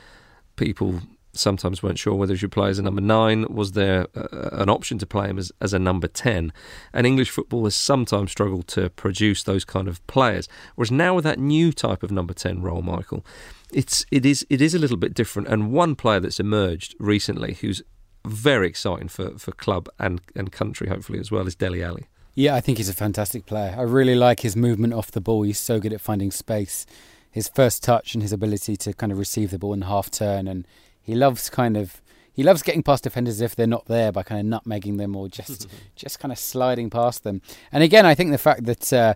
people 0.57 1.01
sometimes 1.35 1.83
weren't 1.83 1.99
sure 1.99 2.15
whether 2.15 2.33
he 2.33 2.39
should 2.39 2.51
play 2.51 2.71
as 2.71 2.79
a 2.79 2.83
number 2.83 3.03
nine. 3.03 3.45
Was 3.53 3.73
there 3.73 4.07
uh, 4.17 4.49
an 4.53 4.71
option 4.71 4.97
to 5.01 5.07
play 5.07 5.29
him 5.29 5.39
as, 5.39 5.53
as 5.61 5.75
a 5.75 5.79
number 5.79 6.09
10? 6.09 6.51
And 6.95 7.07
English 7.07 7.29
football 7.29 7.65
has 7.65 7.77
sometimes 7.77 8.31
struggled 8.31 8.67
to 8.69 8.89
produce 8.89 9.43
those 9.43 9.67
kind 9.67 9.87
of 9.87 10.05
players. 10.07 10.49
Whereas 10.77 10.91
now 10.91 11.15
with 11.15 11.25
that 11.25 11.39
new 11.39 11.73
type 11.73 12.03
of 12.03 12.11
number 12.11 12.33
10 12.33 12.63
role, 12.63 12.81
Michael, 12.81 13.23
it's 13.71 14.07
it 14.11 14.25
is 14.25 14.47
it 14.49 14.63
is 14.63 14.75
a 14.75 14.79
little 14.79 14.97
bit 14.97 15.13
different. 15.13 15.49
And 15.49 15.73
one 15.73 15.95
player 15.95 16.21
that's 16.21 16.41
emerged 16.41 16.95
recently, 16.99 17.59
who's 17.61 17.83
very 18.31 18.67
exciting 18.67 19.09
for, 19.09 19.39
for 19.39 19.53
club 19.53 19.89
and, 19.99 20.21
and 20.35 20.51
country, 20.53 20.89
hopefully, 20.89 21.19
as 21.19 21.31
well, 21.31 21.47
is 21.47 21.55
Dele 21.55 21.83
Alli. 21.83 22.07
Yeah, 22.35 22.55
I 22.55 22.61
think 22.61 22.79
he's 22.79 22.89
a 22.89 22.95
fantastic 22.95 23.45
player. 23.45 23.75
I 23.77 23.83
really 23.83 24.15
like 24.15 24.41
his 24.41 24.57
movement 24.57 24.95
off 24.95 25.11
the 25.11 25.21
ball. 25.21 25.43
He's 25.43 25.59
so 25.59 25.81
good 25.81 25.93
at 25.93 26.01
finding 26.01 26.31
space. 26.31 26.87
His 27.31 27.49
first 27.49 27.83
touch 27.83 28.15
and 28.15 28.23
his 28.23 28.33
ability 28.33 28.77
to 28.79 28.93
kind 28.93 29.13
of 29.13 29.19
receive 29.19 29.51
the 29.51 29.59
ball 29.59 29.75
in 29.75 29.83
half 29.83 30.11
turn. 30.11 30.49
And 30.49 30.67
he 31.03 31.15
loves 31.15 31.51
kind 31.51 31.77
of. 31.77 32.01
He 32.33 32.45
loves 32.45 32.63
getting 32.63 32.83
past 32.83 33.05
defenders 33.05 33.41
if 33.41 33.55
they're 33.55 33.67
not 33.67 33.87
there 33.87 34.13
by 34.13 34.23
kind 34.23 34.41
of 34.41 34.63
nutmegging 34.63 34.97
them 34.97 35.15
or 35.17 35.29
just 35.29 35.69
just 35.97 36.21
kind 36.21 36.33
of 36.33 36.39
sliding 36.39 36.89
past 36.89 37.25
them. 37.25 37.43
And 37.73 37.83
again, 37.83 38.07
I 38.07 38.15
think 38.15 38.31
the 38.31 38.39
fact 38.39 38.65
that 38.65 38.93
uh, 38.93 39.15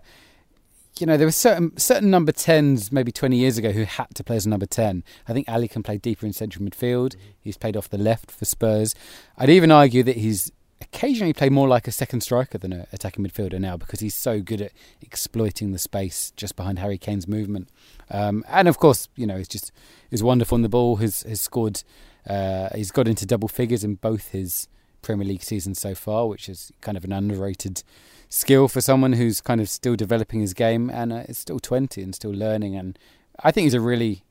you 0.99 1.05
know, 1.05 1.17
there 1.17 1.27
were 1.27 1.31
certain 1.31 1.75
certain 1.77 2.09
number 2.09 2.31
tens 2.31 2.91
maybe 2.91 3.11
20 3.11 3.35
years 3.35 3.57
ago 3.57 3.71
who 3.71 3.83
had 3.83 4.13
to 4.15 4.23
play 4.23 4.37
as 4.37 4.45
a 4.45 4.49
number 4.49 4.65
10. 4.65 5.03
I 5.27 5.33
think 5.33 5.49
Alli 5.49 5.67
can 5.67 5.83
play 5.83 5.97
deeper 5.97 6.25
in 6.25 6.33
central 6.33 6.65
midfield. 6.65 7.09
Mm-hmm. 7.09 7.31
He's 7.41 7.57
played 7.57 7.75
off 7.75 7.89
the 7.89 7.97
left 7.97 8.31
for 8.31 8.45
Spurs. 8.45 8.95
I'd 9.37 9.49
even 9.49 9.71
argue 9.71 10.03
that 10.03 10.17
he's 10.17 10.51
occasionally 10.81 11.33
played 11.33 11.51
more 11.51 11.67
like 11.67 11.87
a 11.87 11.91
second 11.91 12.21
striker 12.21 12.57
than 12.57 12.71
an 12.71 12.87
attacking 12.93 13.25
midfielder 13.25 13.59
now 13.59 13.77
because 13.77 13.99
he's 13.99 14.15
so 14.15 14.41
good 14.41 14.61
at 14.61 14.71
exploiting 15.01 15.71
the 15.71 15.79
space 15.79 16.31
just 16.35 16.55
behind 16.55 16.79
Harry 16.79 16.97
Kane's 16.97 17.27
movement. 17.27 17.69
Um, 18.09 18.43
and 18.47 18.67
of 18.67 18.77
course, 18.77 19.09
you 19.15 19.25
know, 19.25 19.37
he's 19.37 19.47
just 19.47 19.71
he's 20.09 20.23
wonderful 20.23 20.55
on 20.55 20.61
the 20.61 20.69
ball. 20.69 20.97
Has 20.97 21.23
has 21.23 21.41
scored. 21.41 21.83
Uh, 22.27 22.69
he's 22.73 22.89
got 22.89 23.07
into 23.07 23.25
double 23.25 23.47
figures 23.47 23.83
in 23.83 23.95
both 23.95 24.29
his 24.29 24.67
Premier 25.05 25.25
League 25.25 25.43
season 25.43 25.75
so 25.75 25.95
far, 25.95 26.27
which 26.27 26.49
is 26.49 26.71
kind 26.81 26.97
of 26.97 27.03
an 27.03 27.13
underrated 27.13 27.83
skill 28.27 28.67
for 28.67 28.81
someone 28.81 29.13
who's 29.13 29.39
kind 29.39 29.61
of 29.61 29.69
still 29.69 29.95
developing 29.95 30.41
his 30.41 30.53
game 30.53 30.89
and 30.89 31.13
uh, 31.13 31.23
is 31.29 31.37
still 31.37 31.59
20 31.59 32.01
and 32.01 32.15
still 32.15 32.31
learning. 32.31 32.75
And 32.75 32.97
I 33.43 33.51
think 33.51 33.65
he's 33.65 33.75
a 33.75 33.79
really, 33.79 34.23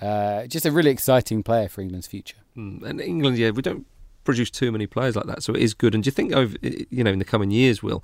uh, 0.00 0.46
just 0.46 0.66
a 0.66 0.72
really 0.72 0.90
exciting 0.90 1.42
player 1.42 1.68
for 1.68 1.82
England's 1.82 2.06
future. 2.06 2.38
Mm. 2.56 2.82
And 2.82 3.00
England, 3.00 3.38
yeah, 3.38 3.50
we 3.50 3.62
don't 3.62 3.86
produce 4.24 4.50
too 4.50 4.72
many 4.72 4.86
players 4.86 5.14
like 5.14 5.26
that, 5.26 5.42
so 5.42 5.54
it 5.54 5.60
is 5.60 5.74
good. 5.74 5.94
And 5.94 6.02
do 6.02 6.08
you 6.08 6.12
think 6.12 6.32
over, 6.32 6.56
you 6.62 7.04
know, 7.04 7.12
in 7.12 7.18
the 7.18 7.24
coming 7.24 7.50
years, 7.50 7.82
will, 7.82 8.02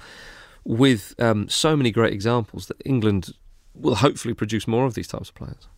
with 0.64 1.14
um, 1.18 1.48
so 1.48 1.74
many 1.74 1.90
great 1.90 2.12
examples, 2.12 2.66
that 2.66 2.76
England 2.84 3.32
will 3.74 3.94
hopefully 3.94 4.34
produce 4.34 4.68
more 4.68 4.84
of 4.84 4.92
these 4.92 5.08
types 5.08 5.30
of 5.30 5.34
players? 5.34 5.68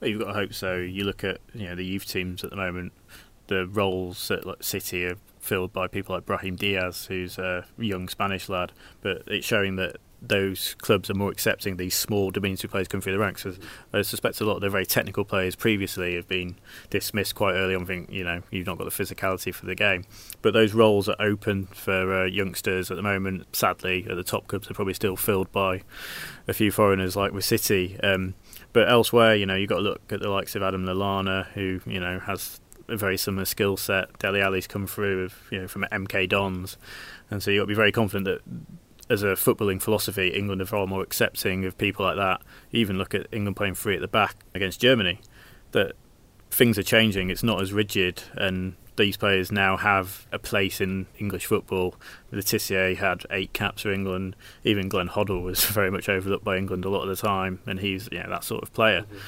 Well, 0.00 0.08
you've 0.08 0.20
got 0.20 0.28
to 0.28 0.32
hope 0.32 0.54
so. 0.54 0.76
You 0.76 1.04
look 1.04 1.24
at 1.24 1.40
you 1.54 1.66
know 1.66 1.74
the 1.74 1.84
youth 1.84 2.06
teams 2.06 2.42
at 2.42 2.48
the 2.48 2.56
moment. 2.56 2.94
The 3.50 3.66
roles 3.66 4.30
at 4.30 4.46
like, 4.46 4.62
City 4.62 5.04
are 5.06 5.16
filled 5.40 5.72
by 5.72 5.88
people 5.88 6.14
like 6.14 6.24
Brahim 6.24 6.54
Diaz, 6.54 7.06
who's 7.06 7.36
a 7.36 7.66
young 7.76 8.08
Spanish 8.08 8.48
lad. 8.48 8.70
But 9.00 9.24
it's 9.26 9.44
showing 9.44 9.74
that 9.74 9.96
those 10.22 10.74
clubs 10.74 11.10
are 11.10 11.14
more 11.14 11.32
accepting 11.32 11.76
these 11.76 11.96
small 11.96 12.30
diminutive 12.30 12.70
players 12.70 12.86
coming 12.86 13.02
through 13.02 13.14
the 13.14 13.18
ranks. 13.18 13.44
I 13.92 14.02
suspect 14.02 14.40
a 14.40 14.44
lot 14.44 14.54
of 14.54 14.60
the 14.60 14.70
very 14.70 14.86
technical 14.86 15.24
players 15.24 15.56
previously 15.56 16.14
have 16.14 16.28
been 16.28 16.54
dismissed 16.90 17.34
quite 17.34 17.54
early 17.54 17.74
on. 17.74 17.86
Think 17.86 18.08
you 18.08 18.22
know 18.22 18.42
you've 18.52 18.68
not 18.68 18.78
got 18.78 18.84
the 18.84 18.90
physicality 18.90 19.52
for 19.52 19.66
the 19.66 19.74
game, 19.74 20.04
but 20.42 20.52
those 20.52 20.72
roles 20.72 21.08
are 21.08 21.16
open 21.18 21.66
for 21.66 22.20
uh, 22.22 22.24
youngsters 22.26 22.88
at 22.92 22.96
the 22.96 23.02
moment. 23.02 23.56
Sadly, 23.56 24.06
at 24.08 24.14
the 24.14 24.22
top 24.22 24.46
clubs 24.46 24.70
are 24.70 24.74
probably 24.74 24.94
still 24.94 25.16
filled 25.16 25.50
by 25.50 25.82
a 26.46 26.52
few 26.52 26.70
foreigners 26.70 27.16
like 27.16 27.32
with 27.32 27.44
City. 27.44 27.98
Um, 28.00 28.34
but 28.72 28.88
elsewhere, 28.88 29.34
you 29.34 29.46
know, 29.46 29.56
you've 29.56 29.70
got 29.70 29.78
to 29.78 29.82
look 29.82 30.02
at 30.12 30.20
the 30.20 30.28
likes 30.28 30.54
of 30.54 30.62
Adam 30.62 30.84
Lallana, 30.84 31.46
who 31.48 31.80
you 31.84 31.98
know 31.98 32.20
has 32.20 32.60
a 32.90 32.96
very 32.96 33.16
similar 33.16 33.44
skill 33.44 33.76
set. 33.76 34.18
Dele 34.18 34.40
Alli's 34.40 34.66
come 34.66 34.86
through 34.86 35.24
with, 35.24 35.42
you 35.50 35.60
know, 35.60 35.68
from 35.68 35.84
MK 35.92 36.28
Dons, 36.28 36.76
and 37.30 37.42
so 37.42 37.50
you've 37.50 37.60
got 37.60 37.64
to 37.64 37.68
be 37.68 37.74
very 37.74 37.92
confident 37.92 38.24
that 38.24 38.40
as 39.10 39.24
a 39.24 39.34
footballing 39.34 39.82
philosophy, 39.82 40.28
England 40.28 40.62
are 40.62 40.66
far 40.66 40.86
more 40.86 41.02
accepting 41.02 41.64
of 41.64 41.76
people 41.76 42.06
like 42.06 42.16
that. 42.16 42.40
even 42.70 42.96
look 42.96 43.12
at 43.14 43.26
England 43.32 43.56
playing 43.56 43.74
free 43.74 43.96
at 43.96 44.00
the 44.00 44.08
back 44.08 44.36
against 44.54 44.80
Germany, 44.80 45.20
that 45.72 45.92
things 46.50 46.78
are 46.78 46.84
changing. 46.84 47.28
It's 47.28 47.42
not 47.42 47.60
as 47.60 47.72
rigid, 47.72 48.22
and 48.34 48.76
these 48.96 49.16
players 49.16 49.50
now 49.50 49.76
have 49.76 50.26
a 50.30 50.38
place 50.38 50.80
in 50.80 51.06
English 51.18 51.46
football. 51.46 51.96
Le 52.30 52.42
Tissier 52.42 52.96
had 52.96 53.24
eight 53.30 53.52
caps 53.52 53.82
for 53.82 53.92
England. 53.92 54.36
Even 54.62 54.88
Glenn 54.88 55.08
Hoddle 55.08 55.42
was 55.42 55.64
very 55.66 55.90
much 55.90 56.08
overlooked 56.08 56.44
by 56.44 56.56
England 56.56 56.84
a 56.84 56.88
lot 56.88 57.02
of 57.02 57.08
the 57.08 57.16
time, 57.16 57.60
and 57.66 57.80
he's 57.80 58.08
know, 58.20 58.28
that 58.28 58.44
sort 58.44 58.62
of 58.62 58.72
player. 58.72 59.02
Mm-hmm. 59.02 59.18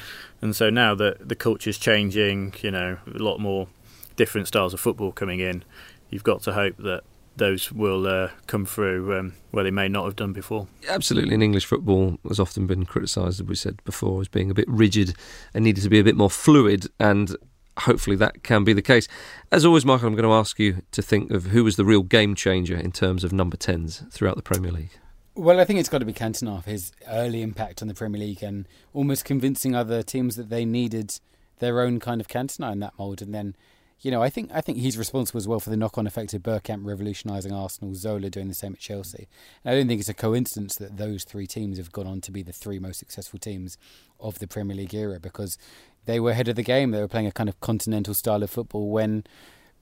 And 0.42 0.54
so 0.54 0.68
now 0.70 0.94
that 0.96 1.28
the 1.28 1.36
culture's 1.36 1.78
changing, 1.78 2.54
you 2.60 2.70
know, 2.70 2.98
a 3.06 3.22
lot 3.22 3.38
more 3.38 3.68
different 4.16 4.48
styles 4.48 4.74
of 4.74 4.80
football 4.80 5.12
coming 5.12 5.40
in, 5.40 5.64
you've 6.10 6.24
got 6.24 6.42
to 6.42 6.52
hope 6.52 6.76
that 6.78 7.04
those 7.36 7.72
will 7.72 8.06
uh, 8.06 8.28
come 8.46 8.66
through 8.66 9.18
um, 9.18 9.32
where 9.52 9.64
they 9.64 9.70
may 9.70 9.88
not 9.88 10.04
have 10.04 10.16
done 10.16 10.32
before. 10.32 10.66
Absolutely, 10.88 11.32
and 11.32 11.42
English 11.42 11.64
football 11.64 12.18
has 12.28 12.38
often 12.38 12.66
been 12.66 12.84
criticised, 12.84 13.40
as 13.40 13.46
we 13.46 13.54
said 13.54 13.82
before, 13.84 14.20
as 14.20 14.28
being 14.28 14.50
a 14.50 14.54
bit 14.54 14.68
rigid 14.68 15.14
and 15.54 15.64
needed 15.64 15.82
to 15.82 15.88
be 15.88 15.98
a 15.98 16.04
bit 16.04 16.16
more 16.16 16.28
fluid. 16.28 16.88
And 17.00 17.34
hopefully 17.78 18.16
that 18.16 18.42
can 18.42 18.64
be 18.64 18.72
the 18.72 18.82
case. 18.82 19.08
As 19.50 19.64
always, 19.64 19.84
Michael, 19.84 20.08
I'm 20.08 20.14
going 20.14 20.28
to 20.28 20.34
ask 20.34 20.58
you 20.58 20.82
to 20.90 21.02
think 21.02 21.30
of 21.30 21.46
who 21.46 21.64
was 21.64 21.76
the 21.76 21.84
real 21.84 22.02
game 22.02 22.34
changer 22.34 22.76
in 22.76 22.92
terms 22.92 23.24
of 23.24 23.32
number 23.32 23.56
10s 23.56 24.10
throughout 24.12 24.36
the 24.36 24.42
Premier 24.42 24.72
League. 24.72 24.98
Well, 25.34 25.60
I 25.60 25.64
think 25.64 25.80
it's 25.80 25.88
got 25.88 25.98
to 25.98 26.04
be 26.04 26.12
Cantona 26.12 26.62
for 26.62 26.68
his 26.68 26.92
early 27.08 27.40
impact 27.40 27.80
on 27.80 27.88
the 27.88 27.94
Premier 27.94 28.20
League 28.20 28.42
and 28.42 28.68
almost 28.92 29.24
convincing 29.24 29.74
other 29.74 30.02
teams 30.02 30.36
that 30.36 30.50
they 30.50 30.66
needed 30.66 31.18
their 31.58 31.80
own 31.80 32.00
kind 32.00 32.20
of 32.20 32.28
Cantona 32.28 32.70
in 32.70 32.80
that 32.80 32.92
mould. 32.98 33.22
And 33.22 33.32
then, 33.32 33.56
you 34.02 34.10
know, 34.10 34.22
I 34.22 34.28
think 34.28 34.50
I 34.52 34.60
think 34.60 34.76
he's 34.76 34.98
responsible 34.98 35.38
as 35.38 35.48
well 35.48 35.58
for 35.58 35.70
the 35.70 35.76
knock-on 35.76 36.06
effect 36.06 36.34
of 36.34 36.42
Bergkamp 36.42 36.84
revolutionising 36.84 37.50
Arsenal, 37.50 37.94
Zola 37.94 38.28
doing 38.28 38.48
the 38.48 38.54
same 38.54 38.74
at 38.74 38.78
Chelsea. 38.78 39.26
And 39.64 39.72
I 39.72 39.78
don't 39.78 39.88
think 39.88 40.00
it's 40.00 40.08
a 40.10 40.14
coincidence 40.14 40.76
that 40.76 40.98
those 40.98 41.24
three 41.24 41.46
teams 41.46 41.78
have 41.78 41.92
gone 41.92 42.06
on 42.06 42.20
to 42.22 42.30
be 42.30 42.42
the 42.42 42.52
three 42.52 42.78
most 42.78 42.98
successful 42.98 43.38
teams 43.38 43.78
of 44.20 44.38
the 44.38 44.46
Premier 44.46 44.76
League 44.76 44.94
era 44.94 45.18
because 45.18 45.56
they 46.04 46.20
were 46.20 46.32
ahead 46.32 46.48
of 46.48 46.56
the 46.56 46.62
game. 46.62 46.90
They 46.90 47.00
were 47.00 47.08
playing 47.08 47.26
a 47.26 47.32
kind 47.32 47.48
of 47.48 47.58
continental 47.60 48.12
style 48.12 48.42
of 48.42 48.50
football 48.50 48.90
when 48.90 49.24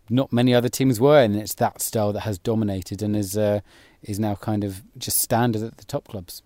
not 0.08 0.32
many 0.32 0.54
other 0.54 0.68
teams 0.68 1.00
were, 1.00 1.20
and 1.20 1.36
it's 1.36 1.54
that 1.54 1.80
style 1.80 2.12
that 2.12 2.20
has 2.20 2.38
dominated 2.38 3.02
and 3.02 3.16
is 3.16 3.38
uh, 3.38 3.60
is 4.02 4.18
now 4.18 4.34
kind 4.34 4.64
of 4.64 4.82
just 4.98 5.18
standard 5.18 5.62
at 5.62 5.76
the 5.76 5.84
top 5.84 6.08
clubs. 6.08 6.42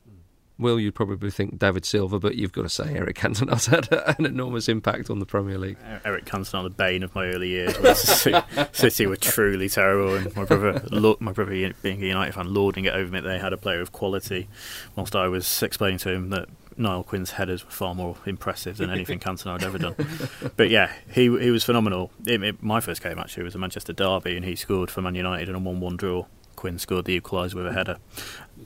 Will 0.56 0.78
you'd 0.78 0.94
probably 0.94 1.32
think 1.32 1.58
David 1.58 1.84
Silva, 1.84 2.20
but 2.20 2.36
you've 2.36 2.52
got 2.52 2.62
to 2.62 2.68
say 2.68 2.94
Eric 2.94 3.16
Cantona's 3.16 3.66
had 3.66 3.88
an 3.90 4.24
enormous 4.24 4.68
impact 4.68 5.10
on 5.10 5.18
the 5.18 5.26
Premier 5.26 5.58
League. 5.58 5.76
Eric 6.04 6.26
Cantona, 6.26 6.62
the 6.62 6.70
bane 6.70 7.02
of 7.02 7.12
my 7.12 7.26
early 7.26 7.48
years, 7.48 7.76
City 8.72 9.06
were 9.06 9.16
truly 9.16 9.68
terrible, 9.68 10.14
and 10.14 10.34
my 10.36 10.44
brother, 10.44 10.80
my 11.18 11.32
brother 11.32 11.50
being 11.82 12.02
a 12.02 12.06
United 12.06 12.34
fan, 12.34 12.54
lording 12.54 12.84
it 12.84 12.94
over 12.94 13.10
me. 13.10 13.18
That 13.18 13.28
they 13.28 13.40
had 13.40 13.52
a 13.52 13.56
player 13.56 13.80
of 13.80 13.90
quality, 13.90 14.48
whilst 14.94 15.16
I 15.16 15.26
was 15.26 15.60
explaining 15.60 15.98
to 15.98 16.10
him 16.10 16.30
that 16.30 16.48
Niall 16.76 17.02
Quinn's 17.02 17.32
headers 17.32 17.64
were 17.64 17.72
far 17.72 17.94
more 17.94 18.16
impressive 18.24 18.76
than 18.76 18.90
anything 18.90 19.18
Cantona 19.18 19.52
had 19.52 19.64
ever 19.64 19.78
done. 19.78 19.96
But 20.56 20.70
yeah, 20.70 20.92
he 21.10 21.22
he 21.38 21.50
was 21.50 21.64
phenomenal. 21.64 22.12
It, 22.26 22.42
it, 22.44 22.62
my 22.62 22.80
first 22.80 23.02
game 23.02 23.18
actually 23.18 23.42
was 23.42 23.56
a 23.56 23.58
Manchester 23.58 23.92
derby, 23.92 24.36
and 24.36 24.44
he 24.44 24.54
scored 24.54 24.88
for 24.88 25.02
Man 25.02 25.16
United 25.16 25.48
in 25.48 25.54
a 25.56 25.58
one-one 25.58 25.96
draw. 25.96 26.26
Quinn 26.64 26.78
scored 26.78 27.04
the 27.04 27.20
equaliser 27.20 27.56
with 27.56 27.66
a 27.66 27.74
header. 27.74 27.98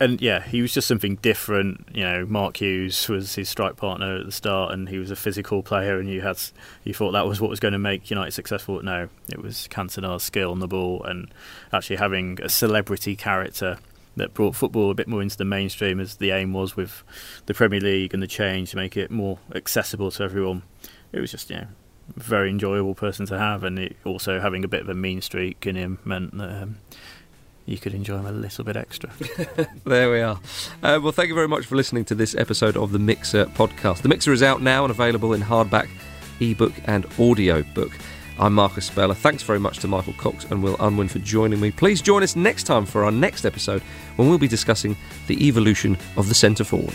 And 0.00 0.20
yeah, 0.20 0.40
he 0.40 0.62
was 0.62 0.72
just 0.72 0.86
something 0.86 1.16
different. 1.16 1.88
You 1.92 2.04
know, 2.04 2.26
Mark 2.26 2.58
Hughes 2.58 3.08
was 3.08 3.34
his 3.34 3.48
strike 3.48 3.76
partner 3.76 4.18
at 4.18 4.24
the 4.24 4.30
start, 4.30 4.72
and 4.72 4.88
he 4.88 4.98
was 4.98 5.10
a 5.10 5.16
physical 5.16 5.64
player, 5.64 5.98
and 5.98 6.08
you 6.08 6.20
had 6.20 6.38
you 6.84 6.94
thought 6.94 7.10
that 7.10 7.26
was 7.26 7.40
what 7.40 7.50
was 7.50 7.58
going 7.58 7.72
to 7.72 7.78
make 7.78 8.08
United 8.08 8.30
successful. 8.30 8.80
No, 8.84 9.08
it 9.28 9.42
was 9.42 9.66
Cantona's 9.66 10.22
skill 10.22 10.52
on 10.52 10.60
the 10.60 10.68
ball 10.68 11.02
and 11.02 11.28
actually 11.72 11.96
having 11.96 12.38
a 12.40 12.48
celebrity 12.48 13.16
character 13.16 13.78
that 14.14 14.32
brought 14.32 14.54
football 14.54 14.92
a 14.92 14.94
bit 14.94 15.08
more 15.08 15.20
into 15.20 15.36
the 15.36 15.44
mainstream, 15.44 15.98
as 15.98 16.18
the 16.18 16.30
aim 16.30 16.52
was 16.52 16.76
with 16.76 17.02
the 17.46 17.54
Premier 17.54 17.80
League 17.80 18.14
and 18.14 18.22
the 18.22 18.28
change 18.28 18.70
to 18.70 18.76
make 18.76 18.96
it 18.96 19.10
more 19.10 19.40
accessible 19.56 20.12
to 20.12 20.22
everyone. 20.22 20.62
It 21.10 21.18
was 21.18 21.32
just 21.32 21.50
you 21.50 21.56
know 21.56 21.66
a 22.16 22.20
very 22.20 22.48
enjoyable 22.48 22.94
person 22.94 23.26
to 23.26 23.36
have, 23.36 23.64
and 23.64 23.76
it 23.76 23.96
also 24.04 24.38
having 24.38 24.62
a 24.62 24.68
bit 24.68 24.82
of 24.82 24.88
a 24.88 24.94
mean 24.94 25.20
streak 25.20 25.66
in 25.66 25.74
him 25.74 25.98
meant 26.04 26.38
that. 26.38 26.62
Um, 26.62 26.76
you 27.68 27.78
could 27.78 27.94
enjoy 27.94 28.16
them 28.16 28.26
a 28.26 28.32
little 28.32 28.64
bit 28.64 28.76
extra. 28.76 29.10
there 29.84 30.10
we 30.10 30.20
are. 30.20 30.40
Uh, 30.82 30.98
well, 31.02 31.12
thank 31.12 31.28
you 31.28 31.34
very 31.34 31.48
much 31.48 31.66
for 31.66 31.76
listening 31.76 32.04
to 32.06 32.14
this 32.14 32.34
episode 32.34 32.76
of 32.76 32.92
the 32.92 32.98
Mixer 32.98 33.46
podcast. 33.46 34.02
The 34.02 34.08
Mixer 34.08 34.32
is 34.32 34.42
out 34.42 34.62
now 34.62 34.84
and 34.84 34.90
available 34.90 35.34
in 35.34 35.42
hardback, 35.42 35.88
ebook, 36.40 36.72
and 36.86 37.06
audio 37.18 37.62
book. 37.74 37.92
I'm 38.38 38.54
Marcus 38.54 38.86
Speller. 38.86 39.14
Thanks 39.14 39.42
very 39.42 39.58
much 39.58 39.80
to 39.80 39.88
Michael 39.88 40.12
Cox 40.14 40.44
and 40.44 40.62
Will 40.62 40.76
Unwin 40.80 41.08
for 41.08 41.18
joining 41.18 41.60
me. 41.60 41.70
Please 41.70 42.00
join 42.00 42.22
us 42.22 42.36
next 42.36 42.64
time 42.64 42.86
for 42.86 43.04
our 43.04 43.10
next 43.10 43.44
episode 43.44 43.82
when 44.16 44.28
we'll 44.28 44.38
be 44.38 44.48
discussing 44.48 44.96
the 45.26 45.46
evolution 45.46 45.98
of 46.16 46.28
the 46.28 46.34
centre 46.34 46.64
forward. 46.64 46.94